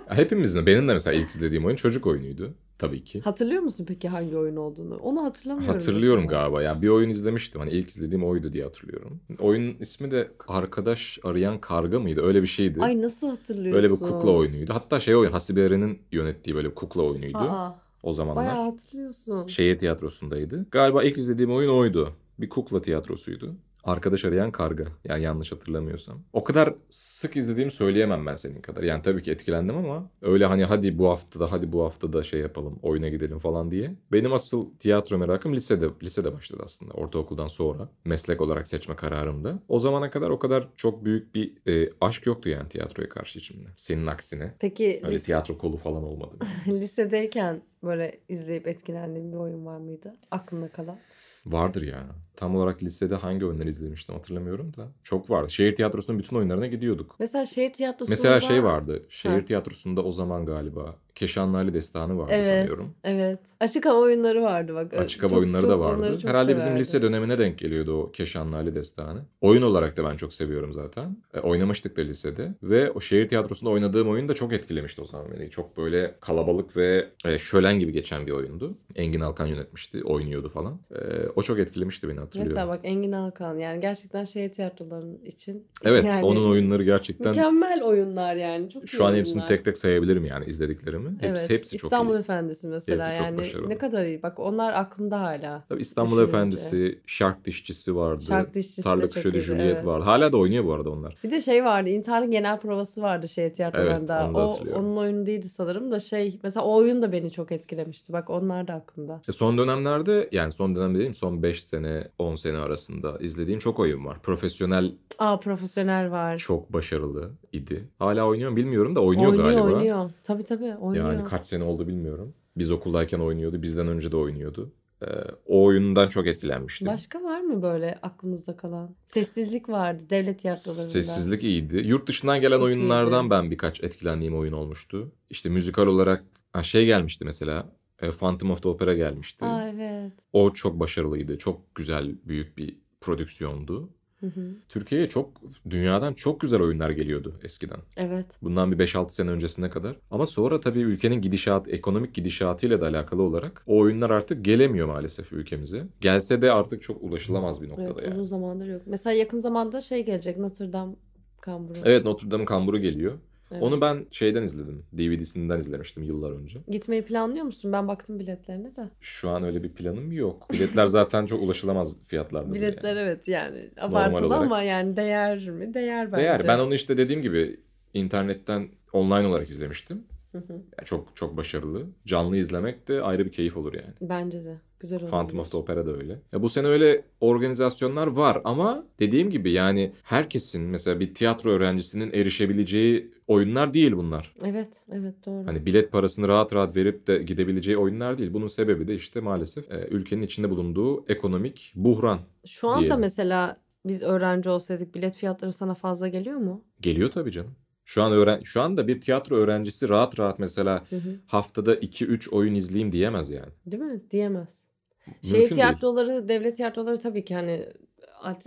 Hepimizin, 0.08 0.66
benim 0.66 0.88
de 0.88 0.92
mesela 0.92 1.14
ilk 1.14 1.30
izlediğim 1.30 1.64
oyun 1.66 1.76
çocuk 1.76 2.06
oyunuydu. 2.06 2.54
Tabii 2.78 3.04
ki. 3.04 3.20
Hatırlıyor 3.20 3.62
musun 3.62 3.84
peki 3.88 4.08
hangi 4.08 4.36
oyun 4.36 4.56
olduğunu? 4.56 4.96
Onu 4.96 5.24
hatırlamıyorum. 5.24 5.74
Hatırlıyorum 5.74 6.22
mesela. 6.24 6.42
galiba. 6.42 6.62
Yani 6.62 6.82
bir 6.82 6.88
oyun 6.88 7.08
izlemiştim. 7.08 7.60
Hani 7.60 7.70
ilk 7.70 7.90
izlediğim 7.90 8.24
oydu 8.24 8.52
diye 8.52 8.64
hatırlıyorum. 8.64 9.20
Oyunun 9.38 9.76
ismi 9.80 10.10
de 10.10 10.30
Arkadaş 10.48 11.18
Arayan 11.24 11.60
Karga 11.60 12.00
mıydı? 12.00 12.22
Öyle 12.22 12.42
bir 12.42 12.46
şeydi. 12.46 12.80
Ay 12.80 13.02
nasıl 13.02 13.28
hatırlıyorsun? 13.28 13.72
Böyle 13.82 13.94
bir 13.94 13.98
kukla 13.98 14.30
oyunuydu. 14.30 14.74
Hatta 14.74 15.00
şey 15.00 15.16
oyun 15.16 15.32
Hasibe 15.32 15.62
Eren'in 15.62 15.98
yönettiği 16.12 16.56
böyle 16.56 16.70
bir 16.70 16.74
kukla 16.74 17.02
oyunuydu. 17.02 17.38
Aa, 17.38 17.78
o 18.02 18.12
zamanlar. 18.12 18.44
bayağı 18.44 18.70
hatırlıyorsun. 18.70 19.46
Şehir 19.46 19.78
tiyatrosundaydı. 19.78 20.66
Galiba 20.70 21.02
ilk 21.02 21.18
izlediğim 21.18 21.52
oyun 21.52 21.70
oydu. 21.70 22.12
Bir 22.38 22.48
kukla 22.48 22.82
tiyatrosuydu. 22.82 23.54
Arkadaş 23.88 24.24
arayan 24.24 24.50
karga. 24.52 24.84
Yani 25.04 25.22
yanlış 25.22 25.52
hatırlamıyorsam. 25.52 26.20
O 26.32 26.44
kadar 26.44 26.74
sık 26.90 27.36
izlediğimi 27.36 27.70
söyleyemem 27.70 28.26
ben 28.26 28.34
senin 28.34 28.60
kadar. 28.60 28.82
Yani 28.82 29.02
tabii 29.02 29.22
ki 29.22 29.30
etkilendim 29.30 29.76
ama 29.76 30.10
öyle 30.22 30.44
hani 30.46 30.64
hadi 30.64 30.98
bu 30.98 31.08
haftada 31.08 31.52
hadi 31.52 31.72
bu 31.72 31.84
haftada 31.84 32.22
şey 32.22 32.40
yapalım 32.40 32.78
oyuna 32.82 33.08
gidelim 33.08 33.38
falan 33.38 33.70
diye. 33.70 33.94
Benim 34.12 34.32
asıl 34.32 34.70
tiyatro 34.78 35.18
merakım 35.18 35.54
lisede 35.54 35.88
lisede 36.02 36.32
başladı 36.34 36.62
aslında. 36.64 36.94
Ortaokuldan 36.94 37.46
sonra 37.46 37.88
meslek 38.04 38.40
olarak 38.40 38.68
seçme 38.68 38.96
kararımda. 38.96 39.62
O 39.68 39.78
zamana 39.78 40.10
kadar 40.10 40.30
o 40.30 40.38
kadar 40.38 40.68
çok 40.76 41.04
büyük 41.04 41.34
bir 41.34 41.52
e, 41.66 41.90
aşk 42.00 42.26
yoktu 42.26 42.48
yani 42.48 42.68
tiyatroya 42.68 43.08
karşı 43.08 43.38
içimde. 43.38 43.68
Senin 43.76 44.06
aksine. 44.06 44.54
Peki 44.58 45.00
Öyle 45.04 45.14
lise- 45.14 45.24
tiyatro 45.26 45.58
kolu 45.58 45.76
falan 45.76 46.02
olmadı. 46.04 46.36
lisedeyken 46.66 47.62
böyle 47.82 48.20
izleyip 48.28 48.68
etkilendiğin 48.68 49.32
bir 49.32 49.36
oyun 49.36 49.66
var 49.66 49.78
mıydı? 49.78 50.16
Aklında 50.30 50.68
kalan. 50.68 50.98
Vardır 51.46 51.82
ya. 51.82 52.06
Tam 52.38 52.56
olarak 52.56 52.82
lisede 52.82 53.14
hangi 53.14 53.46
oyunları 53.46 53.68
izlemiştim 53.68 54.14
hatırlamıyorum 54.14 54.72
da. 54.76 54.88
Çok 55.02 55.30
vardı. 55.30 55.50
Şehir 55.50 55.74
tiyatrosunun 55.74 56.18
bütün 56.18 56.36
oyunlarına 56.36 56.66
gidiyorduk. 56.66 57.16
Mesela 57.18 57.46
şehir 57.46 57.72
tiyatrosunda... 57.72 58.12
Mesela 58.12 58.40
şey 58.40 58.64
vardı. 58.64 59.02
Şehir 59.08 59.34
Ha. 59.34 59.44
tiyatrosunda 59.44 60.02
o 60.04 60.12
zaman 60.12 60.46
galiba 60.46 60.96
Keşanlı 61.14 61.56
Ali 61.56 61.74
Destanı 61.74 62.18
vardı 62.18 62.30
Evet. 62.34 62.44
sanıyorum. 62.44 62.94
Evet. 63.04 63.38
Açık 63.60 63.86
hava 63.86 63.98
oyunları 64.00 64.42
vardı 64.42 64.74
bak. 64.74 64.94
Açık 64.94 65.22
hava 65.22 65.30
çok- 65.30 65.38
oyunları 65.38 65.62
çok- 65.62 65.70
da 65.70 65.78
vardı. 65.80 66.18
Herhalde 66.24 66.48
bizim 66.56 66.64
severdim. 66.64 66.80
lise 66.80 67.02
dönemine 67.02 67.38
denk 67.38 67.58
geliyordu 67.58 68.02
o 68.02 68.12
Keşanlı 68.12 68.56
Ali 68.56 68.74
Destanı. 68.74 69.24
Oyun 69.40 69.62
olarak 69.62 69.96
da 69.96 70.04
ben 70.04 70.16
çok 70.16 70.32
seviyorum 70.32 70.72
zaten. 70.72 71.16
E, 71.34 71.40
oynamıştık 71.40 71.96
da 71.96 72.00
lisede. 72.00 72.54
Ve 72.62 72.90
o 72.90 73.00
şehir 73.00 73.28
tiyatrosunda 73.28 73.70
oynadığım 73.70 74.08
oyun 74.08 74.28
da 74.28 74.34
çok 74.34 74.52
etkilemişti 74.52 75.02
o 75.02 75.04
zaman 75.04 75.26
beni. 75.36 75.50
Çok 75.50 75.76
böyle 75.76 76.14
kalabalık 76.20 76.76
ve 76.76 77.08
e, 77.24 77.38
şölen 77.38 77.78
gibi 77.78 77.92
geçen 77.92 78.26
bir 78.26 78.32
oyundu. 78.32 78.78
Engin 78.96 79.20
Alkan 79.20 79.46
yönetmişti, 79.46 80.04
oynuyordu 80.04 80.48
falan. 80.48 80.80
E, 80.94 80.98
o 81.36 81.42
çok 81.42 81.58
etkilemişti 81.58 82.08
beni 82.08 82.20
hatırlıyorum. 82.28 82.54
Mesela 82.54 82.68
bak 82.68 82.80
Engin 82.82 83.12
Alkan 83.12 83.58
yani 83.58 83.80
gerçekten 83.80 84.24
şehir 84.24 84.52
tiyatrolarının 84.52 85.24
için. 85.24 85.66
evet, 85.84 86.04
yani 86.04 86.24
onun 86.24 86.50
oyunları 86.50 86.84
gerçekten 86.84 87.28
Mükemmel 87.28 87.82
oyunlar 87.82 88.34
yani. 88.34 88.70
Çok 88.70 88.88
şu 88.88 89.04
an 89.04 89.14
hepsini 89.14 89.34
oyunlar. 89.34 89.48
tek 89.48 89.64
tek 89.64 89.78
sayabilirim 89.78 90.24
yani 90.24 90.44
izlediklerimi. 90.44 91.10
Hepsi 91.20 91.26
evet. 91.26 91.50
hepsi 91.50 91.76
çok 91.76 91.92
İstanbul 91.92 92.14
iyi. 92.14 92.18
Efendisi 92.18 92.68
mesela 92.68 92.96
Hepsi 93.06 93.18
çok 93.18 93.26
yani 93.26 93.38
başarılı. 93.38 93.68
ne 93.68 93.78
kadar 93.78 94.04
iyi. 94.04 94.22
Bak 94.22 94.38
onlar 94.38 94.72
aklımda 94.72 95.20
hala. 95.20 95.64
Tabii 95.68 95.80
İstanbul 95.80 96.10
Düşününce. 96.10 96.30
Efendisi, 96.30 96.98
Şark 97.06 97.44
Dişçisi 97.44 97.96
vardı. 97.96 98.24
Şark 98.24 98.54
Dişçisi 98.54 98.82
Tarla 98.82 99.10
çok 99.10 99.24
iyiydi, 99.24 99.38
Juliet 99.38 99.60
evet. 99.60 99.86
vardı. 99.86 100.04
Hala 100.04 100.32
da 100.32 100.36
oynuyor 100.36 100.64
bu 100.64 100.72
arada 100.72 100.90
onlar. 100.90 101.16
Bir 101.24 101.30
de 101.30 101.40
şey 101.40 101.64
vardı. 101.64 101.88
İntiharın 101.88 102.30
genel 102.30 102.60
provası 102.60 103.02
vardı 103.02 103.28
şehir 103.28 103.52
tiyatrolarında. 103.52 104.24
Evet, 104.24 104.36
onu 104.36 104.38
o 104.38 104.78
onun 104.78 104.96
oyunu 104.96 105.26
değildi 105.26 105.48
sanırım 105.48 105.92
da 105.92 106.00
şey 106.00 106.40
mesela 106.42 106.66
o 106.66 106.76
oyun 106.76 107.02
da 107.02 107.12
beni 107.12 107.30
çok 107.30 107.52
etkilemişti. 107.52 108.12
Bak 108.12 108.30
onlar 108.30 108.68
da 108.68 108.74
aklımda. 108.74 109.22
E, 109.28 109.32
Son 109.32 109.58
dönemlerde 109.58 110.28
yani 110.32 110.52
son 110.52 110.76
dönem 110.76 110.94
dediğim 110.94 111.14
son 111.14 111.42
5 111.42 111.64
sene 111.64 112.08
10 112.18 112.34
sene 112.34 112.56
arasında 112.58 113.18
izlediğim 113.18 113.58
çok 113.60 113.78
oyun 113.78 114.04
var. 114.04 114.22
Profesyonel 114.22 114.94
Aa 115.18 115.40
profesyonel 115.40 116.10
var. 116.10 116.38
çok 116.38 116.72
başarılı 116.72 117.30
idi. 117.52 117.88
Hala 117.98 118.24
oynuyor 118.26 118.50
mu 118.50 118.56
bilmiyorum 118.56 118.96
da 118.96 119.00
oynuyor, 119.00 119.30
oynuyor 119.30 119.46
galiba. 119.52 119.76
oynuyor. 119.76 120.10
Tabii 120.24 120.44
tabii 120.44 120.74
oynuyor. 120.80 121.12
Yani 121.12 121.24
kaç 121.24 121.46
sene 121.46 121.64
oldu 121.64 121.86
bilmiyorum. 121.88 122.34
Biz 122.56 122.70
okuldayken 122.70 123.18
oynuyordu. 123.20 123.62
Bizden 123.62 123.88
önce 123.88 124.12
de 124.12 124.16
oynuyordu. 124.16 124.72
Ee, 125.02 125.06
o 125.46 125.64
oyundan 125.64 126.08
çok 126.08 126.26
etkilenmiştim. 126.26 126.88
Başka 126.88 127.22
var 127.22 127.40
mı 127.40 127.62
böyle 127.62 127.98
aklımızda 128.02 128.56
kalan? 128.56 128.94
Sessizlik 129.06 129.68
vardı 129.68 130.02
devlet 130.10 130.38
tiyatrolarında. 130.40 130.82
Sessizlik 130.86 131.42
iyiydi. 131.44 131.76
Yurt 131.76 132.08
dışından 132.08 132.40
gelen 132.40 132.56
Çok 132.56 132.64
oyunlardan 132.64 133.22
iyiydi. 133.24 133.30
ben 133.30 133.50
birkaç 133.50 133.84
etkilendiğim 133.84 134.36
oyun 134.38 134.52
olmuştu. 134.52 135.12
İşte 135.30 135.48
müzikal 135.48 135.86
olarak 135.86 136.24
ha, 136.52 136.62
şey 136.62 136.86
gelmişti 136.86 137.24
mesela. 137.24 137.77
E, 138.02 138.10
Phantom 138.10 138.50
of 138.50 138.62
the 138.62 138.68
Opera 138.68 138.94
gelmişti. 138.94 139.44
Aa 139.44 139.68
evet. 139.68 140.12
O 140.32 140.52
çok 140.52 140.80
başarılıydı. 140.80 141.38
Çok 141.38 141.74
güzel, 141.74 142.14
büyük 142.24 142.58
bir 142.58 142.76
prodüksiyondu. 143.00 143.90
Hı 144.20 144.26
hı. 144.26 144.50
Türkiye'ye 144.68 145.08
çok 145.08 145.40
dünyadan 145.70 146.14
çok 146.14 146.40
güzel 146.40 146.62
oyunlar 146.62 146.90
geliyordu 146.90 147.40
eskiden. 147.42 147.78
Evet. 147.96 148.38
Bundan 148.42 148.72
bir 148.72 148.78
5-6 148.78 149.10
sene 149.10 149.30
öncesine 149.30 149.70
kadar. 149.70 149.96
Ama 150.10 150.26
sonra 150.26 150.60
tabii 150.60 150.80
ülkenin 150.80 151.20
gidişat, 151.20 151.68
ekonomik 151.68 152.14
gidişatıyla 152.14 152.80
da 152.80 152.86
alakalı 152.86 153.22
olarak 153.22 153.64
o 153.66 153.78
oyunlar 153.78 154.10
artık 154.10 154.44
gelemiyor 154.44 154.86
maalesef 154.86 155.32
ülkemize. 155.32 155.86
Gelse 156.00 156.42
de 156.42 156.52
artık 156.52 156.82
çok 156.82 157.02
ulaşılamaz 157.02 157.62
bir 157.62 157.68
noktada 157.68 157.90
Evet, 157.92 158.02
yani. 158.02 158.12
uzun 158.12 158.24
zamandır 158.24 158.66
yok. 158.66 158.82
Mesela 158.86 159.14
yakın 159.14 159.40
zamanda 159.40 159.80
şey 159.80 160.04
gelecek 160.04 160.38
Notre 160.38 160.72
Dame 160.72 160.94
kamburu. 161.40 161.78
Evet 161.84 162.04
Notre 162.04 162.30
Dame'ın 162.30 162.46
kamburu 162.46 162.78
geliyor. 162.78 163.12
Evet. 163.52 163.62
Onu 163.62 163.80
ben 163.80 164.06
şeyden 164.10 164.42
izledim. 164.42 164.84
DVD'sinden 164.98 165.60
izlemiştim 165.60 166.02
yıllar 166.02 166.32
önce. 166.32 166.58
Gitmeyi 166.68 167.02
planlıyor 167.02 167.44
musun? 167.44 167.72
Ben 167.72 167.88
baktım 167.88 168.18
biletlerine 168.18 168.76
de. 168.76 168.88
Şu 169.00 169.30
an 169.30 169.42
öyle 169.42 169.62
bir 169.62 169.72
planım 169.72 170.12
yok. 170.12 170.52
Biletler 170.52 170.86
zaten 170.86 171.26
çok 171.26 171.42
ulaşılamaz 171.42 172.02
fiyatlarda. 172.02 172.54
bile 172.54 172.62
Biletler 172.62 172.96
yani. 172.96 173.00
evet 173.00 173.28
yani 173.28 173.70
abartılı 173.80 174.36
ama 174.36 174.62
yani 174.62 174.96
değer 174.96 175.48
mi? 175.48 175.74
Değer 175.74 176.12
bence. 176.12 176.22
Değer. 176.22 176.42
Ben 176.48 176.58
onu 176.58 176.74
işte 176.74 176.96
dediğim 176.96 177.22
gibi 177.22 177.60
internetten 177.94 178.68
online 178.92 179.26
olarak 179.26 179.50
izlemiştim. 179.50 180.04
Hı 180.46 180.52
hı. 180.52 180.56
Yani 180.78 180.84
çok 180.84 181.16
çok 181.16 181.36
başarılı. 181.36 181.86
Canlı 182.06 182.36
izlemek 182.36 182.88
de 182.88 183.02
ayrı 183.02 183.24
bir 183.24 183.32
keyif 183.32 183.56
olur 183.56 183.74
yani. 183.74 183.94
Bence 184.00 184.44
de. 184.44 184.58
Güzel 184.80 185.02
olur. 185.02 185.10
Phantom 185.10 185.38
of 185.38 185.50
the 185.50 185.56
Opera 185.56 185.86
da 185.86 185.92
öyle. 185.92 186.18
Ya 186.32 186.42
bu 186.42 186.48
sene 186.48 186.66
öyle 186.66 187.04
organizasyonlar 187.20 188.06
var 188.06 188.40
ama 188.44 188.84
dediğim 188.98 189.30
gibi 189.30 189.52
yani 189.52 189.92
herkesin 190.02 190.62
mesela 190.62 191.00
bir 191.00 191.14
tiyatro 191.14 191.50
öğrencisinin 191.50 192.12
erişebileceği 192.12 193.10
oyunlar 193.26 193.74
değil 193.74 193.92
bunlar. 193.96 194.34
Evet, 194.44 194.84
evet 194.92 195.14
doğru. 195.26 195.46
Hani 195.46 195.66
bilet 195.66 195.92
parasını 195.92 196.28
rahat 196.28 196.54
rahat 196.54 196.76
verip 196.76 197.06
de 197.06 197.18
gidebileceği 197.22 197.76
oyunlar 197.76 198.18
değil. 198.18 198.32
Bunun 198.32 198.46
sebebi 198.46 198.88
de 198.88 198.94
işte 198.94 199.20
maalesef 199.20 199.70
e, 199.70 199.88
ülkenin 199.90 200.22
içinde 200.22 200.50
bulunduğu 200.50 201.04
ekonomik 201.08 201.72
buhran. 201.76 202.18
Şu 202.46 202.68
anda 202.68 202.80
diyelim. 202.80 203.00
mesela 203.00 203.56
biz 203.86 204.02
öğrenci 204.02 204.50
olsaydık 204.50 204.94
bilet 204.94 205.16
fiyatları 205.16 205.52
sana 205.52 205.74
fazla 205.74 206.08
geliyor 206.08 206.36
mu? 206.36 206.64
Geliyor 206.80 207.10
tabii 207.10 207.32
canım. 207.32 207.54
Şu 207.88 208.02
an 208.02 208.12
öğren 208.12 208.40
şu 208.44 208.60
anda 208.60 208.88
bir 208.88 209.00
tiyatro 209.00 209.36
öğrencisi 209.36 209.88
rahat 209.88 210.20
rahat 210.20 210.38
mesela 210.38 210.84
Hı 210.90 210.96
hı. 210.96 211.16
haftada 211.26 211.74
2-3 211.74 212.30
oyun 212.30 212.54
izleyeyim 212.54 212.92
diyemez 212.92 213.30
yani. 213.30 213.52
Değil 213.66 213.82
mi? 213.82 214.00
Diyemez. 214.10 214.64
Mümkün 215.06 215.28
Şey 215.28 215.40
değil. 215.40 215.50
tiyatroları, 215.50 216.28
devlet 216.28 216.56
tiyatroları 216.56 217.00
tabii 217.00 217.24
ki 217.24 217.34
hani 217.34 217.68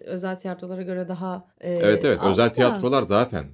özel 0.05 0.35
tiyatrolara 0.35 0.81
göre 0.81 1.07
daha 1.07 1.45
e, 1.61 1.71
Evet 1.73 2.05
evet 2.05 2.19
az 2.21 2.31
özel 2.31 2.45
da. 2.49 2.51
tiyatrolar 2.51 3.01
zaten. 3.01 3.45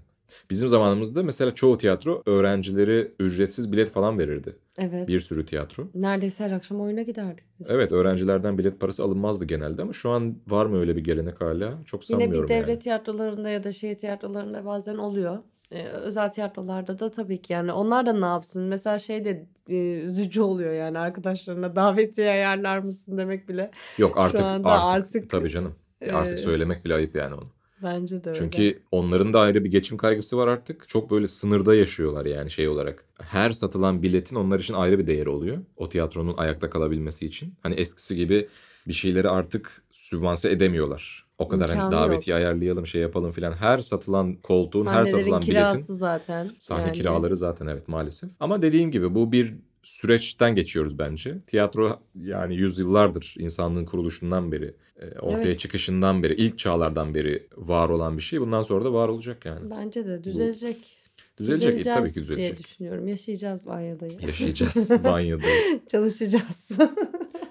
Bizim 0.50 0.67
zamanımızda 0.67 1.24
mesela 1.24 1.56
çoğu 1.56 1.77
tiyatro 1.77 2.24
öğrencileri 2.25 3.12
ücretsiz 3.20 3.72
bilet 3.72 3.89
falan 3.89 4.20
verirdi. 4.20 4.56
Evet. 4.77 5.08
Bir 5.08 5.20
sürü 5.20 5.46
tiyatro. 5.46 5.88
Neredeyse 5.96 6.44
her 6.44 6.51
akşam 6.51 6.82
oyuna 6.82 7.01
giderdik 7.01 7.46
biz. 7.60 7.70
Evet 7.70 7.91
öğrencilerden 7.91 8.58
bilet 8.58 8.79
parası 8.79 9.03
alınmazdı 9.03 9.46
genelde 9.46 9.82
ama 9.82 9.94
şu 9.94 10.10
an 10.10 10.38
var 10.48 10.65
mı 10.65 10.79
öyle 10.79 10.96
bir 10.96 11.03
gelenek 11.03 11.41
hala? 11.41 11.74
Çok 11.86 12.10
Yine 12.10 12.20
sanmıyorum 12.22 12.50
bir 12.50 12.53
devlet 12.53 12.70
yani. 12.70 12.79
tiyatrolarında 12.79 13.50
ya 13.50 13.63
da 13.63 13.72
şehir 13.72 13.98
tiyatrolarında 13.98 14.65
bazen 14.65 14.98
oluyor. 14.98 15.38
Özel 15.72 16.32
tiyatrolarda 16.32 17.00
da 17.00 17.12
tabii 17.12 17.42
ki 17.42 17.54
yani 17.54 17.72
onlar 17.72 18.06
da 18.06 18.14
ne 18.14 18.26
yapsın? 18.26 18.64
Mesela 18.64 18.98
şey 18.98 19.26
de 19.26 19.46
e, 19.70 19.76
üzücü 20.00 20.42
oluyor 20.42 20.74
yani 20.74 21.00
arkadaşlarına 21.00 21.76
davetiye 21.76 22.30
ayarlar 22.30 22.78
mısın 22.80 23.18
demek 23.18 23.50
bile. 23.50 23.72
Yok 23.98 24.18
artık 24.18 24.42
artık, 24.42 24.66
artık, 24.68 25.30
tabii 25.30 25.50
canım. 25.50 25.76
e, 26.02 26.12
Artık 26.12 26.40
söylemek 26.40 26.86
bile 26.86 26.94
ayıp 26.94 27.16
yani 27.16 27.36
onu. 27.36 27.48
Bence 27.84 28.24
de 28.24 28.29
öyle. 28.29 28.39
Çünkü 28.39 28.79
onların 28.91 29.34
da 29.34 29.39
ayrı 29.39 29.63
bir 29.63 29.72
geçim 29.72 29.98
kaygısı 29.98 30.38
var 30.38 30.48
artık. 30.48 30.88
Çok 30.88 31.12
böyle 31.12 31.27
sınırda 31.27 31.75
yaşıyorlar 31.75 32.25
yani 32.25 32.50
şey 32.50 32.67
olarak. 32.67 33.05
Her 33.22 33.51
satılan 33.51 34.03
biletin 34.03 34.36
onlar 34.36 34.60
için 34.60 34.74
ayrı 34.74 35.00
bir 35.00 35.07
değeri 35.07 35.29
oluyor. 35.29 35.57
O 35.75 35.89
tiyatronun 35.89 36.38
ayakta 36.38 36.69
kalabilmesi 36.69 37.25
için. 37.25 37.53
Hani 37.63 37.75
eskisi 37.75 38.15
gibi 38.15 38.48
bir 38.88 38.93
şeyleri 38.93 39.29
artık 39.29 39.84
sübvanse 39.91 40.51
edemiyorlar. 40.51 41.27
O 41.38 41.48
kadar 41.48 41.69
hani 41.69 41.86
İmkanı 41.86 41.91
davetiye 41.91 42.36
ayarlayalım 42.36 42.88
şey 42.88 43.01
yapalım 43.01 43.31
filan. 43.31 43.53
Her 43.53 43.79
satılan 43.79 44.36
koltuğun, 44.36 44.86
her 44.86 45.05
satılan 45.05 45.41
kirası 45.41 45.77
biletin 45.77 45.93
zaten. 45.93 46.50
sahne 46.60 46.81
yani. 46.81 46.93
kiraları 46.93 47.38
zaten 47.38 47.67
evet 47.67 47.88
maalesef. 47.88 48.29
Ama 48.39 48.62
dediğim 48.62 48.91
gibi 48.91 49.15
bu 49.15 49.31
bir 49.31 49.55
süreçten 49.84 50.55
geçiyoruz 50.55 51.00
bence. 51.00 51.38
Tiyatro 51.48 52.00
yani 52.15 52.55
yüzyıllardır 52.55 53.36
insanlığın 53.38 53.86
kuruluşundan 53.86 54.51
beri, 54.51 54.75
ortaya 55.20 55.44
Evet. 55.48 55.60
çıkışından 55.60 56.24
beri, 56.24 56.36
ilk 56.36 56.58
çağlardan 56.60 57.13
beri 57.13 57.48
var 57.58 57.89
olan 57.89 58.18
bir 58.18 58.22
şey. 58.24 58.42
Bundan 58.42 58.62
sonra 58.63 58.86
da 58.86 58.94
var 58.94 59.08
olacak 59.10 59.46
yani. 59.46 59.70
Bence 59.70 60.06
de 60.08 60.24
düzelecek. 60.24 60.98
Düzelecek, 61.38 61.80
e, 61.80 61.82
tabii 61.82 62.06
Düzeleceğiz 62.06 62.13
ki 62.13 62.16
diye 62.16 62.38
düzelecek. 62.38 62.60
düşünüyorum. 62.60 63.08
Yaşayacağız 63.08 63.68
Vanya'dayı. 63.68 64.12
Yaşayacağız 64.22 64.89
banyoda. 65.04 65.44
Çalışacağız. 65.92 66.72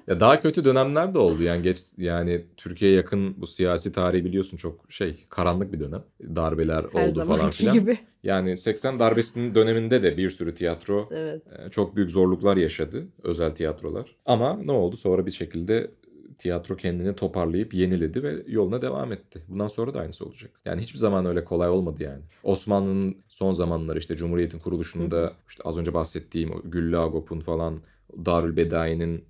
Ya 0.07 0.21
daha 0.21 0.41
kötü 0.41 0.65
dönemler 0.65 1.15
de 1.15 1.19
oldu 1.19 1.43
yani 1.43 1.63
geç 1.63 1.79
yani 1.99 2.45
Türkiye'ye 2.57 2.97
yakın 2.97 3.41
bu 3.41 3.47
siyasi 3.47 3.93
tarihi 3.93 4.25
biliyorsun 4.25 4.57
çok 4.57 4.93
şey 4.93 5.27
karanlık 5.29 5.73
bir 5.73 5.81
dönem. 5.81 6.03
Darbeler 6.37 6.85
Her 6.93 7.09
oldu 7.09 7.25
falan 7.25 7.51
filan. 7.51 7.75
gibi. 7.75 7.99
Yani 8.23 8.57
80 8.57 8.99
darbesinin 8.99 9.55
döneminde 9.55 10.03
de 10.03 10.17
bir 10.17 10.31
sürü 10.31 10.55
tiyatro 10.55 11.09
Evet. 11.13 11.43
e, 11.67 11.71
çok 11.71 11.97
büyük 11.97 12.11
zorluklar 12.11 12.57
yaşadı 12.57 13.07
özel 13.23 13.55
tiyatrolar. 13.55 14.17
Ama 14.27 14.57
ne 14.65 14.73
oldu? 14.73 14.97
Sonra 14.97 15.27
bir 15.27 15.31
şekilde 15.31 15.91
tiyatro 16.39 16.77
kendini 16.77 17.17
toparlayıp 17.17 17.75
yeniledi 17.75 18.23
ve 18.23 18.43
yoluna 18.47 18.83
devam 18.83 19.13
etti. 19.13 19.43
Bundan 19.49 19.69
sonra 19.69 19.95
da 19.95 20.01
aynısı 20.01 20.25
olacak. 20.25 20.51
Yani 20.65 20.83
hiçbir 20.83 20.99
zaman 20.99 21.27
öyle 21.27 21.45
kolay 21.45 21.69
olmadı 21.69 22.03
yani. 22.03 22.23
Osmanlı'nın 22.43 23.17
son 23.29 23.53
zamanları 23.53 23.99
işte 23.99 24.17
Cumhuriyet'in 24.17 24.59
kuruluşunda 24.59 25.33
işte 25.49 25.63
az 25.65 25.79
önce 25.79 25.95
bahsettiğim 25.95 26.51
Güllü 26.65 26.99
Agop'un 26.99 27.41
falan 27.41 27.81
Darül 28.25 28.57
Bedai'nin 28.57 29.17
e, 29.17 29.23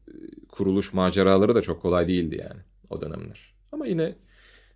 kuruluş 0.49 0.93
maceraları 0.93 1.55
da 1.55 1.63
çok 1.63 1.83
kolay 1.83 2.09
değildi 2.09 2.37
yani 2.41 2.61
o 2.91 3.01
dönemler. 3.01 3.55
Ama 3.73 3.87
yine 3.87 4.15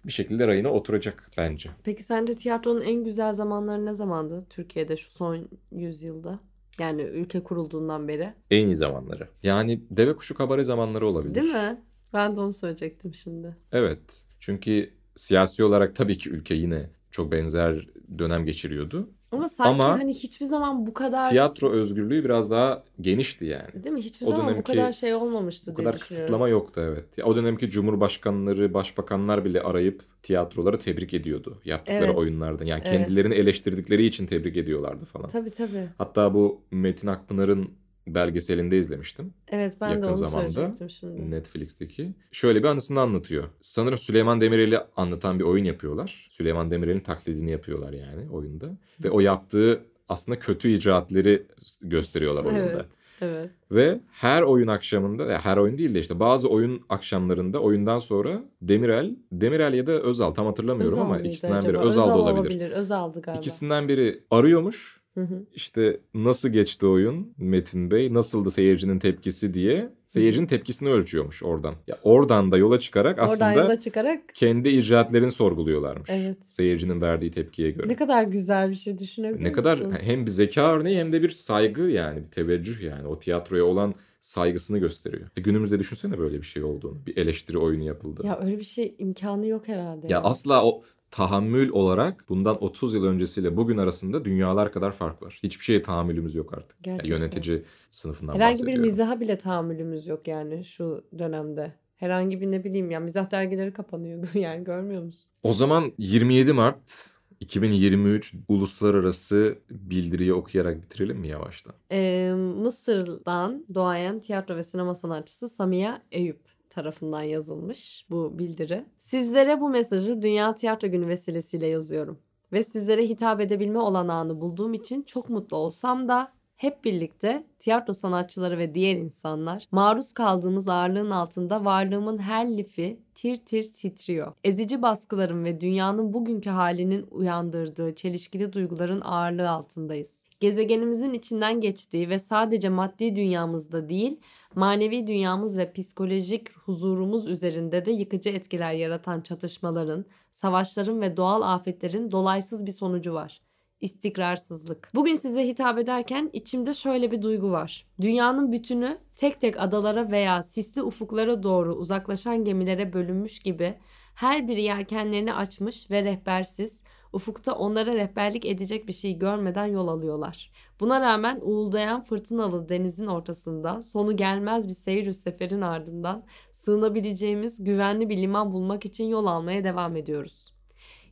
bir 0.07 0.13
şekilde 0.13 0.47
rayına 0.47 0.69
oturacak 0.69 1.31
bence. 1.39 1.71
Peki 1.85 2.03
sence 2.03 2.35
tiyatronun 2.37 2.81
en 2.81 3.05
güzel 3.05 3.33
zamanları 3.33 3.87
ne 3.87 3.95
zamandı 3.95 4.47
Türkiye'de 4.51 4.97
şu 4.97 5.11
son 5.11 5.49
yüzyılda? 5.73 6.41
Yani 6.79 7.03
ülke 7.03 7.43
kurulduğundan 7.43 8.09
beri. 8.09 8.33
En 8.51 8.67
iyi 8.67 8.77
zamanları. 8.77 9.29
Yani 9.43 9.81
deve 9.91 10.17
kuşu 10.17 10.35
kabare 10.35 10.65
zamanları 10.65 11.07
olabilir. 11.07 11.35
Değil 11.35 11.53
mi? 11.53 11.81
Ben 12.13 12.37
de 12.37 12.41
onu 12.41 12.53
söyleyecektim 12.53 13.15
şimdi. 13.15 13.57
Evet. 13.73 14.25
Çünkü 14.41 14.91
siyasi 15.17 15.65
olarak 15.65 15.97
tabii 15.97 16.19
ki 16.19 16.31
ülke 16.31 16.55
yine 16.55 16.91
çok 17.11 17.33
benzer 17.33 17.87
dönem 18.19 18.45
geçiriyordu. 18.47 19.11
Ama 19.33 19.49
sanki 19.49 19.85
Ama 19.85 19.99
hani 19.99 20.15
hiçbir 20.15 20.47
zaman 20.47 20.87
bu 20.87 20.95
kadar 20.95 21.31
Tiyatro 21.31 21.71
özgürlüğü 21.71 22.25
biraz 22.25 22.51
daha 22.51 22.85
genişti 23.01 23.45
yani. 23.45 23.85
değil 23.85 23.95
mi? 23.95 24.01
Hiçbir 24.03 24.27
o 24.27 24.31
zaman 24.31 24.57
bu 24.59 24.63
kadar 24.63 24.93
şey 24.93 25.15
olmamıştı 25.15 25.71
Bu 25.71 25.75
kadar 25.75 25.99
kısıtlama 25.99 26.49
yoktu 26.49 26.81
evet. 26.85 27.19
Ya, 27.19 27.25
o 27.25 27.37
dönemki 27.37 27.71
cumhurbaşkanları, 27.71 28.75
başbakanlar 28.75 29.45
bile 29.45 29.63
arayıp 29.63 30.03
tiyatroları 30.23 30.79
tebrik 30.79 31.15
ediyordu 31.15 31.61
yaptıkları 31.65 32.05
Evet. 32.05 32.17
oyunlardan. 32.17 32.65
Yani 32.65 32.83
Evet. 32.87 32.99
kendilerini 32.99 33.35
eleştirdikleri 33.35 34.07
için 34.07 34.27
tebrik 34.27 34.57
ediyorlardı 34.57 35.05
falan. 35.05 35.29
Tabii 35.29 35.51
tabii. 35.51 35.89
Hatta 35.99 36.35
bu 36.35 36.61
Metin 36.71 37.09
Akpınar'ın 37.09 37.71
belgeselinde 38.15 38.79
izlemiştim. 38.79 39.35
Evet 39.49 39.77
ben 39.81 39.89
Yakın 39.89 40.03
de 40.03 40.07
onu 40.07 40.15
zamanda 40.15 40.49
söyleyecektim 40.49 40.91
şimdi. 40.91 41.31
Netflix'teki. 41.31 42.15
Şöyle 42.33 42.63
bir 42.63 42.69
anısını 42.69 43.01
anlatıyor. 43.01 43.45
Sanırım 43.61 43.99
Süleyman 43.99 44.41
Demirel'i 44.41 44.79
anlatan 44.97 45.39
bir 45.39 45.45
oyun 45.45 45.65
yapıyorlar. 45.65 46.29
Süleyman 46.31 46.71
Demirel'in 46.71 47.01
taklidini 47.01 47.51
yapıyorlar 47.51 47.93
yani 47.93 48.31
oyunda. 48.31 48.67
Ve 49.05 49.11
o 49.11 49.21
yaptığı 49.21 49.81
aslında 50.09 50.39
kötü 50.39 50.69
icraatleri 50.69 51.47
gösteriyorlar 51.83 52.45
oyunda. 52.45 52.61
Evet. 52.63 52.87
Evet. 53.23 53.51
Ve 53.71 54.01
her 54.13 54.43
oyun 54.43 54.67
akşamında, 54.67 55.25
ya 55.25 55.45
her 55.45 55.57
oyun 55.57 55.79
değil 55.79 55.95
de 55.95 55.99
işte 56.01 56.21
bazı 56.21 56.49
oyun 56.49 56.83
akşamlarında 56.89 57.59
oyundan 57.61 57.99
sonra 57.99 58.45
Demirel, 58.63 59.17
Demirel 59.33 59.75
ya 59.75 59.87
da 59.87 59.93
Özal 59.93 60.31
tam 60.31 60.47
hatırlamıyorum 60.47 60.93
Özal 60.93 61.03
ama 61.03 61.21
ikisinden 61.21 61.57
acaba? 61.57 61.73
biri. 61.73 61.79
Özal, 61.79 62.09
da 62.09 62.19
olabilir. 62.19 62.41
olabilir. 62.41 62.71
Özal'dı 62.71 63.21
galiba. 63.23 63.41
İkisinden 63.41 63.89
biri 63.89 64.25
arıyormuş. 64.31 65.00
Hı 65.15 65.21
hı. 65.21 65.45
İşte 65.55 66.01
nasıl 66.15 66.49
geçti 66.49 66.87
oyun 66.87 67.35
Metin 67.39 67.91
Bey, 67.91 68.15
nasıldı 68.15 68.51
seyircinin 68.51 68.99
tepkisi 68.99 69.55
diye 69.55 69.89
seyircinin 70.07 70.47
tepkisini 70.47 70.89
ölçüyormuş 70.89 71.43
oradan. 71.43 71.75
Ya 71.87 71.99
oradan 72.03 72.53
da 72.53 72.57
yola 72.59 72.79
çıkarak 72.79 73.13
Oradan 73.19 73.25
aslında 73.33 73.53
yola 73.53 73.79
çıkarak 73.79 74.21
kendi 74.35 74.69
icraatlerini 74.69 75.33
sorguluyorlarmış. 75.33 76.11
Evet. 76.13 76.37
Seyircinin 76.47 77.01
verdiği 77.01 77.31
tepkiye 77.31 77.71
göre. 77.71 77.89
ne 77.89 77.97
kadar 77.97 78.23
güzel 78.25 78.71
bir 78.71 78.75
şey 78.75 78.99
düşünebiliyor 78.99 79.49
Ne 79.49 79.53
kadar 79.53 79.73
musun? 79.73 79.95
hem 80.01 80.27
bir 80.27 80.31
zeka 80.31 80.73
örneği 80.75 80.99
hem 80.99 81.13
de 81.13 81.23
bir 81.23 81.31
saygı 81.31 81.83
yani 81.83 82.23
bir 82.25 82.31
teveccüh 82.31 82.81
yani 82.81 83.07
o 83.09 83.19
tiyatroya 83.19 83.65
olan 83.65 83.95
saygısını 84.21 84.79
gösteriyor. 84.79 85.29
E 85.37 85.41
günümüzde 85.41 85.79
düşünsene 85.79 86.19
böyle 86.19 86.37
bir 86.39 86.47
şey 86.47 86.63
olduğunu. 86.65 87.07
Bir 87.07 87.17
eleştiri 87.17 87.59
oyunu 87.59 87.85
yapıldı. 87.85 88.23
Ya, 88.25 88.31
Ya 88.33 88.41
öyle 88.47 88.59
bir 88.59 88.65
şey 88.65 88.95
imkanı 88.99 89.47
yok 89.47 89.69
herhalde. 89.69 90.07
yani. 90.11 90.23
asla 90.25 90.65
o 90.65 90.83
tahammül 91.11 91.71
olarak 91.71 92.25
bundan 92.29 92.65
30 92.65 92.95
yıl 92.95 93.05
öncesiyle 93.05 93.57
bugün 93.57 93.79
arasında 93.79 94.25
dünyalar 94.25 94.73
kadar 94.73 94.93
fark 94.93 95.23
var. 95.23 95.39
Hiçbir 95.43 95.65
şeye 95.65 95.83
tahammülümüz 95.83 96.35
yok 96.35 96.55
artık. 96.59 96.85
Gerçekten. 96.85 97.17
yönetici 97.17 97.63
sınıfından 97.91 98.35
Herhangi 98.35 98.53
bir 98.55 98.59
bahsediyorum. 98.59 98.83
mizaha 98.83 99.21
bile 99.21 99.39
tahammülümüz 99.39 100.07
yok 100.07 100.29
yani 100.29 100.65
şu 100.65 101.05
dönemde. 101.19 101.73
Herhangi 101.97 102.41
bir 102.41 102.51
ne 102.51 102.65
bileyim 102.65 102.91
ya 102.91 103.01
mizah 103.01 103.31
dergileri 103.31 103.73
kapanıyor 103.73 104.29
yani 104.35 104.65
görmüyor 104.65 105.03
musun? 105.03 105.33
O 105.43 105.53
zaman 105.53 105.93
27 105.99 106.53
Mart 106.53 107.11
2023 107.41 108.35
uluslararası 108.49 109.59
bildiriyi 109.71 110.35
okuyarak 110.35 110.83
bitirelim 110.83 111.19
mi 111.19 111.29
yavaştan? 111.29 111.75
Ee, 111.93 112.33
Mısır'dan 112.37 113.65
doğayan 113.75 114.21
tiyatro 114.21 114.57
ve 114.57 114.63
sinema 114.63 114.95
sanatçısı 114.95 115.49
Samiya 115.49 116.03
Eyüp 116.13 116.41
tarafından 116.71 117.23
yazılmış 117.23 118.07
bu 118.11 118.39
bildiri. 118.39 118.85
Sizlere 118.99 119.61
bu 119.61 119.69
mesajı 119.69 120.23
Dünya 120.23 120.55
Tiyatro 120.55 120.89
Günü 120.89 121.09
vesilesiyle 121.09 121.67
yazıyorum. 121.67 122.19
Ve 122.53 122.63
sizlere 122.63 123.03
hitap 123.03 123.41
edebilme 123.41 123.79
olanağını 123.79 124.41
bulduğum 124.41 124.75
için 124.75 125.03
çok 125.03 125.31
mutlu 125.31 125.57
olsam 125.57 126.09
da 126.09 126.33
hep 126.57 126.85
birlikte 126.85 127.47
tiyatro 127.59 127.93
sanatçıları 127.93 128.59
ve 128.59 128.75
diğer 128.75 128.97
insanlar 128.97 129.69
maruz 129.73 130.13
kaldığımız 130.13 130.69
ağırlığın 130.69 131.11
altında 131.11 131.65
varlığımın 131.65 132.19
her 132.19 132.57
lifi 132.57 133.01
tir 133.15 133.37
tir 133.37 133.63
titriyor. 133.63 134.33
Ezici 134.45 134.83
baskıların 134.83 135.45
ve 135.45 135.61
dünyanın 135.61 136.13
bugünkü 136.13 136.51
halinin 136.51 137.07
uyandırdığı 137.11 137.95
çelişkili 137.95 138.53
duyguların 138.53 139.01
ağırlığı 139.01 139.51
altındayız. 139.51 140.30
Gezegenimizin 140.41 141.13
içinden 141.13 141.61
geçtiği 141.61 142.09
ve 142.09 142.19
sadece 142.19 142.69
maddi 142.69 143.17
dünyamızda 143.17 143.89
değil, 143.89 144.21
manevi 144.55 145.07
dünyamız 145.07 145.59
ve 145.59 145.73
psikolojik 145.73 146.57
huzurumuz 146.57 147.27
üzerinde 147.27 147.87
de 147.87 147.91
yıkıcı 147.91 148.31
etkiler 148.31 148.73
yaratan 148.73 149.21
çatışmaların, 149.21 150.05
savaşların 150.33 151.01
ve 151.01 151.17
doğal 151.17 151.43
afetlerin 151.43 152.11
dolaysız 152.11 152.67
bir 152.67 152.73
sonucu 152.73 153.15
var 153.15 153.41
istikrarsızlık. 153.81 154.91
Bugün 154.95 155.15
size 155.15 155.47
hitap 155.47 155.79
ederken 155.79 156.31
içimde 156.33 156.73
şöyle 156.73 157.11
bir 157.11 157.23
duygu 157.23 157.51
var. 157.51 157.87
Dünyanın 158.01 158.53
bütünü 158.53 158.99
tek 159.17 159.41
tek 159.41 159.61
adalara 159.61 160.11
veya 160.11 160.43
sisli 160.43 160.83
ufuklara 160.83 161.43
doğru 161.43 161.75
uzaklaşan 161.75 162.45
gemilere 162.45 162.93
bölünmüş 162.93 163.39
gibi 163.39 163.79
her 164.15 164.49
biri 164.49 164.63
yelkenlerini 164.63 165.35
açmış 165.35 165.91
ve 165.91 166.05
rehbersiz, 166.05 166.85
ufukta 167.13 167.53
onlara 167.53 167.95
rehberlik 167.95 168.45
edecek 168.45 168.89
bir 168.89 168.93
şey 168.93 169.19
görmeden 169.19 169.67
yol 169.67 169.89
alıyorlar. 169.89 170.51
Buna 170.81 171.01
rağmen 171.01 171.41
uğuldayan 171.43 172.03
fırtınalı 172.03 172.69
denizin 172.69 173.07
ortasında 173.07 173.83
sonu 173.83 174.17
gelmez 174.17 174.69
bir 174.69 174.73
seyir 174.73 175.13
seferin 175.13 175.61
ardından 175.61 176.25
sığınabileceğimiz 176.53 177.65
güvenli 177.65 178.09
bir 178.09 178.17
liman 178.17 178.53
bulmak 178.53 178.85
için 178.85 179.05
yol 179.05 179.27
almaya 179.27 179.65
devam 179.65 179.97
ediyoruz 179.97 180.53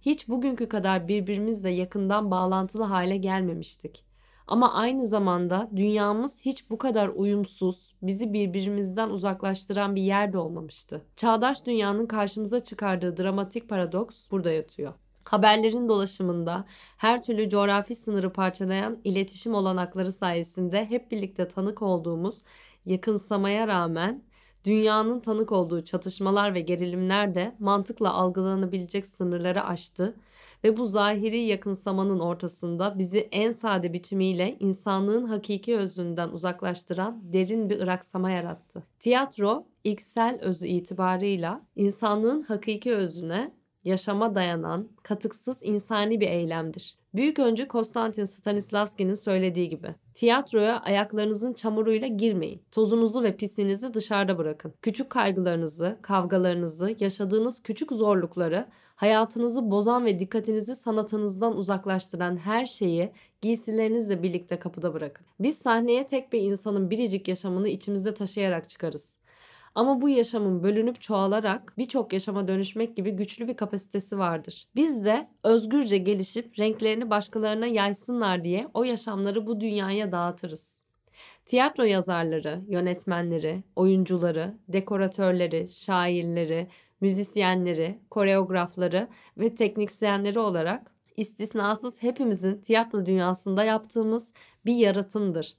hiç 0.02 0.28
bugünkü 0.28 0.68
kadar 0.68 1.08
birbirimizle 1.08 1.70
yakından 1.70 2.30
bağlantılı 2.30 2.84
hale 2.84 3.16
gelmemiştik. 3.16 4.04
Ama 4.46 4.74
aynı 4.74 5.06
zamanda 5.06 5.70
dünyamız 5.76 6.46
hiç 6.46 6.70
bu 6.70 6.78
kadar 6.78 7.08
uyumsuz, 7.08 7.94
bizi 8.02 8.32
birbirimizden 8.32 9.10
uzaklaştıran 9.10 9.96
bir 9.96 10.02
yerde 10.02 10.38
olmamıştı. 10.38 11.04
Çağdaş 11.16 11.66
dünyanın 11.66 12.06
karşımıza 12.06 12.60
çıkardığı 12.60 13.16
dramatik 13.16 13.68
paradoks 13.68 14.30
burada 14.30 14.50
yatıyor. 14.50 14.94
Haberlerin 15.28 15.88
dolaşımında 15.88 16.64
her 16.96 17.22
türlü 17.22 17.48
coğrafi 17.48 17.94
sınırı 17.94 18.32
parçalayan 18.32 18.98
iletişim 19.04 19.54
olanakları 19.54 20.12
sayesinde 20.12 20.90
hep 20.90 21.10
birlikte 21.10 21.48
tanık 21.48 21.82
olduğumuz 21.82 22.42
yakınsamaya 22.86 23.68
rağmen 23.68 24.22
dünyanın 24.64 25.20
tanık 25.20 25.52
olduğu 25.52 25.84
çatışmalar 25.84 26.54
ve 26.54 26.60
gerilimler 26.60 27.34
de 27.34 27.56
mantıkla 27.58 28.12
algılanabilecek 28.12 29.06
sınırları 29.06 29.64
aştı 29.64 30.16
ve 30.64 30.76
bu 30.76 30.86
zahiri 30.86 31.40
yakınsamanın 31.40 32.20
ortasında 32.20 32.98
bizi 32.98 33.18
en 33.32 33.50
sade 33.50 33.92
biçimiyle 33.92 34.56
insanlığın 34.60 35.24
hakiki 35.24 35.76
özünden 35.76 36.28
uzaklaştıran 36.28 37.20
derin 37.32 37.70
bir 37.70 37.80
ıraksama 37.80 38.30
yarattı. 38.30 38.82
Tiyatro 39.00 39.66
ilksel 39.84 40.38
özü 40.40 40.66
itibarıyla 40.66 41.60
insanlığın 41.76 42.42
hakiki 42.42 42.94
özüne 42.94 43.57
yaşama 43.84 44.34
dayanan, 44.34 44.88
katıksız 45.02 45.60
insani 45.62 46.20
bir 46.20 46.28
eylemdir. 46.28 46.96
Büyük 47.14 47.38
öncü 47.38 47.68
Konstantin 47.68 48.24
Stanislavski'nin 48.24 49.14
söylediği 49.14 49.68
gibi. 49.68 49.94
Tiyatroya 50.14 50.80
ayaklarınızın 50.80 51.52
çamuruyla 51.52 52.08
girmeyin. 52.08 52.62
Tozunuzu 52.72 53.22
ve 53.22 53.36
pisliğinizi 53.36 53.94
dışarıda 53.94 54.38
bırakın. 54.38 54.74
Küçük 54.82 55.10
kaygılarınızı, 55.10 55.98
kavgalarınızı, 56.02 56.96
yaşadığınız 57.00 57.62
küçük 57.62 57.92
zorlukları, 57.92 58.66
hayatınızı 58.96 59.70
bozan 59.70 60.04
ve 60.04 60.18
dikkatinizi 60.18 60.76
sanatınızdan 60.76 61.56
uzaklaştıran 61.56 62.36
her 62.36 62.66
şeyi 62.66 63.12
giysilerinizle 63.42 64.22
birlikte 64.22 64.58
kapıda 64.58 64.94
bırakın. 64.94 65.26
Biz 65.40 65.58
sahneye 65.58 66.06
tek 66.06 66.32
bir 66.32 66.40
insanın 66.40 66.90
biricik 66.90 67.28
yaşamını 67.28 67.68
içimizde 67.68 68.14
taşıyarak 68.14 68.68
çıkarız. 68.68 69.18
Ama 69.78 70.00
bu 70.00 70.08
yaşamın 70.08 70.62
bölünüp 70.62 71.00
çoğalarak 71.00 71.74
birçok 71.78 72.12
yaşama 72.12 72.48
dönüşmek 72.48 72.96
gibi 72.96 73.10
güçlü 73.10 73.48
bir 73.48 73.56
kapasitesi 73.56 74.18
vardır. 74.18 74.68
Biz 74.76 75.04
de 75.04 75.28
özgürce 75.44 75.98
gelişip 75.98 76.58
renklerini 76.58 77.10
başkalarına 77.10 77.66
yaysınlar 77.66 78.44
diye 78.44 78.68
o 78.74 78.84
yaşamları 78.84 79.46
bu 79.46 79.60
dünyaya 79.60 80.12
dağıtırız. 80.12 80.84
Tiyatro 81.46 81.84
yazarları, 81.84 82.62
yönetmenleri, 82.68 83.62
oyuncuları, 83.76 84.54
dekoratörleri, 84.68 85.68
şairleri, 85.68 86.68
müzisyenleri, 87.00 87.98
koreografları 88.10 89.08
ve 89.36 89.54
teknisyenleri 89.54 90.38
olarak 90.38 90.92
istisnasız 91.16 92.02
hepimizin 92.02 92.56
tiyatro 92.56 93.06
dünyasında 93.06 93.64
yaptığımız 93.64 94.32
bir 94.66 94.74
yaratımdır. 94.74 95.56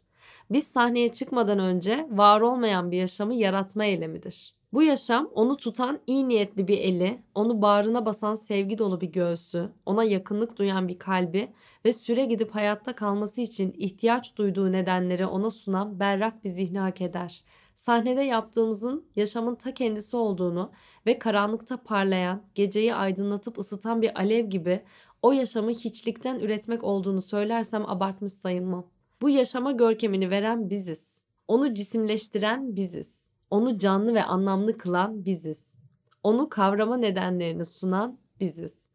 Biz 0.51 0.67
sahneye 0.67 1.09
çıkmadan 1.09 1.59
önce 1.59 2.07
var 2.11 2.41
olmayan 2.41 2.91
bir 2.91 2.97
yaşamı 2.97 3.33
yaratma 3.33 3.85
eylemidir. 3.85 4.59
Bu 4.73 4.83
yaşam 4.83 5.29
onu 5.33 5.57
tutan 5.57 5.99
iyi 6.07 6.27
niyetli 6.27 6.67
bir 6.67 6.77
eli, 6.77 7.23
onu 7.35 7.61
bağrına 7.61 8.05
basan 8.05 8.35
sevgi 8.35 8.77
dolu 8.77 9.01
bir 9.01 9.11
göğsü, 9.11 9.69
ona 9.85 10.03
yakınlık 10.03 10.57
duyan 10.57 10.87
bir 10.87 10.99
kalbi 10.99 11.51
ve 11.85 11.93
süre 11.93 12.25
gidip 12.25 12.55
hayatta 12.55 12.95
kalması 12.95 13.41
için 13.41 13.73
ihtiyaç 13.77 14.35
duyduğu 14.35 14.71
nedenleri 14.71 15.25
ona 15.25 15.51
sunan 15.51 15.99
berrak 15.99 16.43
bir 16.43 16.49
zihni 16.49 16.79
hak 16.79 17.01
eder. 17.01 17.43
Sahnede 17.75 18.21
yaptığımızın 18.21 19.05
yaşamın 19.15 19.55
ta 19.55 19.73
kendisi 19.73 20.17
olduğunu 20.17 20.71
ve 21.05 21.19
karanlıkta 21.19 21.83
parlayan, 21.83 22.43
geceyi 22.55 22.95
aydınlatıp 22.95 23.57
ısıtan 23.59 24.01
bir 24.01 24.19
alev 24.19 24.45
gibi 24.45 24.83
o 25.21 25.31
yaşamı 25.31 25.71
hiçlikten 25.71 26.39
üretmek 26.39 26.83
olduğunu 26.83 27.21
söylersem 27.21 27.89
abartmış 27.89 28.33
sayılmam. 28.33 28.85
Bu 29.21 29.29
yaşama 29.29 29.71
görkemini 29.71 30.29
veren 30.29 30.69
biziz. 30.69 31.23
Onu 31.47 31.73
cisimleştiren 31.73 32.75
biziz. 32.75 33.31
Onu 33.49 33.77
canlı 33.77 34.13
ve 34.13 34.23
anlamlı 34.23 34.77
kılan 34.77 35.25
biziz. 35.25 35.75
Onu 36.23 36.49
kavrama 36.49 36.97
nedenlerini 36.97 37.65
sunan 37.65 38.17
biziz. 38.39 38.89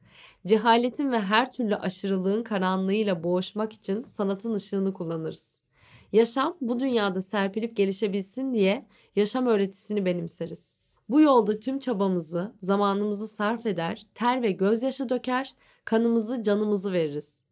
Cehaletin 0.47 1.13
ve 1.13 1.21
her 1.21 1.53
türlü 1.53 1.77
aşırılığın 1.77 2.43
karanlığıyla 2.43 3.25
boğuşmak 3.25 3.73
için 3.73 4.03
sanatın 4.03 4.55
ışığını 4.55 4.93
kullanırız. 4.93 5.63
Yaşam 6.13 6.57
bu 6.61 6.81
dünyada 6.81 7.21
serpilip 7.21 7.77
gelişebilsin 7.77 8.55
diye 8.55 8.87
yaşam 9.17 9.47
öğretisini 9.47 10.05
benimseriz. 10.05 10.79
Bu 11.09 11.21
yolda 11.21 11.61
tüm 11.61 11.79
çabamızı, 11.79 12.55
zamanımızı 12.61 13.29
sarf 13.29 13.67
eder, 13.67 14.07
ter 14.15 14.43
ve 14.43 14.51
gözyaşı 14.53 15.09
döker, 15.09 15.55
kanımızı, 15.85 16.43
canımızı 16.43 16.93
veririz. 16.93 17.44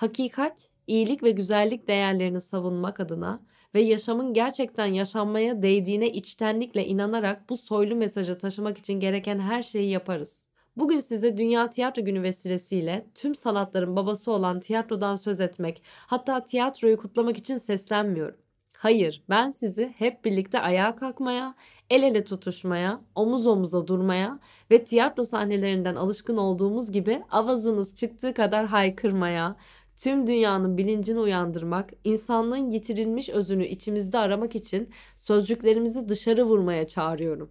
Hakikat 0.00 0.68
iyilik 0.86 1.22
ve 1.22 1.30
güzellik 1.30 1.88
değerlerini 1.88 2.40
savunmak 2.40 3.00
adına 3.00 3.40
ve 3.74 3.82
yaşamın 3.82 4.34
gerçekten 4.34 4.86
yaşanmaya 4.86 5.62
değdiğine 5.62 6.10
içtenlikle 6.10 6.86
inanarak 6.86 7.50
bu 7.50 7.56
soylu 7.56 7.96
mesajı 7.96 8.38
taşımak 8.38 8.78
için 8.78 9.00
gereken 9.00 9.38
her 9.38 9.62
şeyi 9.62 9.90
yaparız. 9.90 10.48
Bugün 10.76 11.00
size 11.00 11.36
Dünya 11.36 11.70
Tiyatro 11.70 12.04
Günü 12.04 12.22
vesilesiyle 12.22 13.06
tüm 13.14 13.34
sanatların 13.34 13.96
babası 13.96 14.32
olan 14.32 14.60
tiyatrodan 14.60 15.16
söz 15.16 15.40
etmek, 15.40 15.82
hatta 16.06 16.44
tiyatroyu 16.44 16.96
kutlamak 16.96 17.36
için 17.36 17.58
seslenmiyorum. 17.58 18.36
Hayır, 18.76 19.22
ben 19.28 19.50
sizi 19.50 19.94
hep 19.98 20.24
birlikte 20.24 20.60
ayağa 20.60 20.96
kalkmaya, 20.96 21.54
el 21.90 22.02
ele 22.02 22.24
tutuşmaya, 22.24 23.00
omuz 23.14 23.46
omuza 23.46 23.86
durmaya 23.86 24.38
ve 24.70 24.84
tiyatro 24.84 25.24
sahnelerinden 25.24 25.94
alışkın 25.96 26.36
olduğumuz 26.36 26.92
gibi 26.92 27.22
avazınız 27.30 27.96
çıktığı 27.96 28.34
kadar 28.34 28.66
haykırmaya, 28.66 29.56
tüm 30.00 30.26
dünyanın 30.26 30.78
bilincini 30.78 31.18
uyandırmak, 31.18 31.90
insanlığın 32.04 32.70
yitirilmiş 32.70 33.28
özünü 33.28 33.66
içimizde 33.66 34.18
aramak 34.18 34.54
için 34.54 34.90
sözcüklerimizi 35.16 36.08
dışarı 36.08 36.44
vurmaya 36.44 36.86
çağırıyorum. 36.86 37.50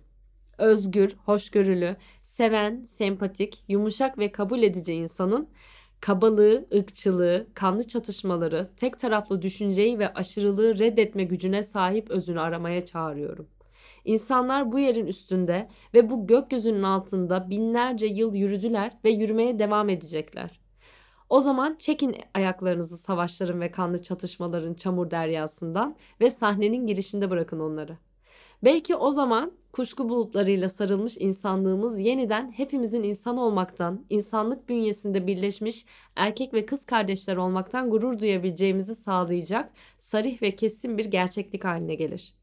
Özgür, 0.58 1.16
hoşgörülü, 1.26 1.96
seven, 2.22 2.84
sempatik, 2.84 3.64
yumuşak 3.68 4.18
ve 4.18 4.32
kabul 4.32 4.64
edici 4.64 4.94
insanın 4.94 5.50
kabalığı, 6.02 6.68
ırkçılığı, 6.74 7.48
kanlı 7.54 7.88
çatışmaları, 7.88 8.70
tek 8.78 9.00
taraflı 9.00 9.42
düşünceyi 9.42 10.00
ve 10.00 10.14
aşırılığı 10.14 10.80
reddetme 10.80 11.24
gücüne 11.24 11.64
sahip 11.64 12.10
özünü 12.10 12.40
aramaya 12.40 12.86
çağırıyorum. 12.86 13.48
İnsanlar 14.06 14.72
bu 14.72 14.80
yerin 14.80 15.08
üstünde 15.08 15.70
ve 15.94 16.10
bu 16.10 16.28
gökyüzünün 16.28 16.84
altında 16.84 17.50
binlerce 17.50 18.08
yıl 18.08 18.36
yürüdüler 18.36 18.98
ve 19.06 19.10
yürümeye 19.10 19.60
devam 19.60 19.90
edecekler. 19.90 20.69
O 21.30 21.40
zaman 21.40 21.76
çekin 21.80 22.16
ayaklarınızı 22.34 22.98
savaşların 22.98 23.62
ve 23.62 23.72
kanlı 23.72 24.02
çatışmaların 24.02 24.74
çamur 24.74 25.12
deryasından 25.12 25.96
ve 26.22 26.30
sahnenin 26.30 26.88
girişinde 26.88 27.30
bırakın 27.30 27.60
onları. 27.60 27.98
Belki 28.64 28.96
o 28.96 29.12
zaman 29.12 29.52
kuşku 29.72 30.10
bulutlarıyla 30.10 30.70
sarılmış 30.70 31.18
insanlığımız 31.18 32.00
yeniden 32.00 32.52
hepimizin 32.52 33.04
insan 33.04 33.38
olmaktan, 33.38 34.06
insanlık 34.10 34.70
bünyesinde 34.70 35.28
birleşmiş 35.28 35.86
erkek 36.16 36.54
ve 36.54 36.66
kız 36.66 36.86
kardeşler 36.86 37.38
olmaktan 37.38 37.90
gurur 37.90 38.20
duyabileceğimizi 38.20 38.96
sağlayacak 38.96 39.72
sarih 39.98 40.42
ve 40.42 40.56
kesin 40.56 40.98
bir 40.98 41.06
gerçeklik 41.06 41.66
haline 41.66 41.96
gelir. 41.96 42.34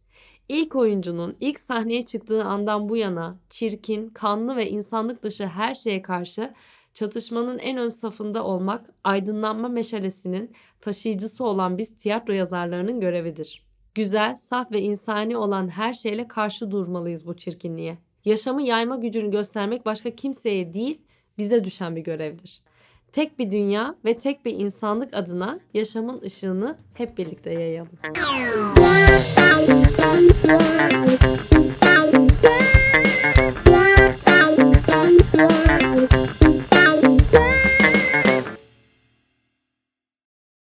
İlk 0.48 0.76
oyuncunun 0.76 1.36
ilk 1.40 1.60
sahneye 1.60 2.04
çıktığı 2.04 2.44
andan 2.44 2.88
bu 2.88 2.96
yana 2.96 3.38
çirkin, 3.50 4.08
kanlı 4.08 4.56
ve 4.56 4.70
insanlık 4.70 5.22
dışı 5.22 5.46
her 5.46 5.74
şeye 5.74 6.02
karşı 6.02 6.54
çatışmanın 6.96 7.58
en 7.58 7.76
ön 7.76 7.88
safında 7.88 8.44
olmak 8.44 8.90
aydınlanma 9.04 9.68
meşalesinin 9.68 10.50
taşıyıcısı 10.80 11.44
olan 11.44 11.78
biz 11.78 11.96
tiyatro 11.96 12.32
yazarlarının 12.32 13.00
görevidir. 13.00 13.66
Güzel, 13.94 14.34
saf 14.34 14.72
ve 14.72 14.80
insani 14.82 15.36
olan 15.36 15.68
her 15.68 15.92
şeyle 15.92 16.28
karşı 16.28 16.70
durmalıyız 16.70 17.26
bu 17.26 17.36
çirkinliğe. 17.36 17.98
Yaşamı 18.24 18.62
yayma 18.62 18.96
gücünü 18.96 19.30
göstermek 19.30 19.86
başka 19.86 20.10
kimseye 20.10 20.72
değil, 20.72 21.00
bize 21.38 21.64
düşen 21.64 21.96
bir 21.96 22.00
görevdir. 22.00 22.62
Tek 23.12 23.38
bir 23.38 23.50
dünya 23.50 23.94
ve 24.04 24.18
tek 24.18 24.44
bir 24.44 24.52
insanlık 24.52 25.14
adına 25.14 25.60
yaşamın 25.74 26.20
ışığını 26.20 26.78
hep 26.94 27.18
birlikte 27.18 27.52
yayalım. 27.52 27.98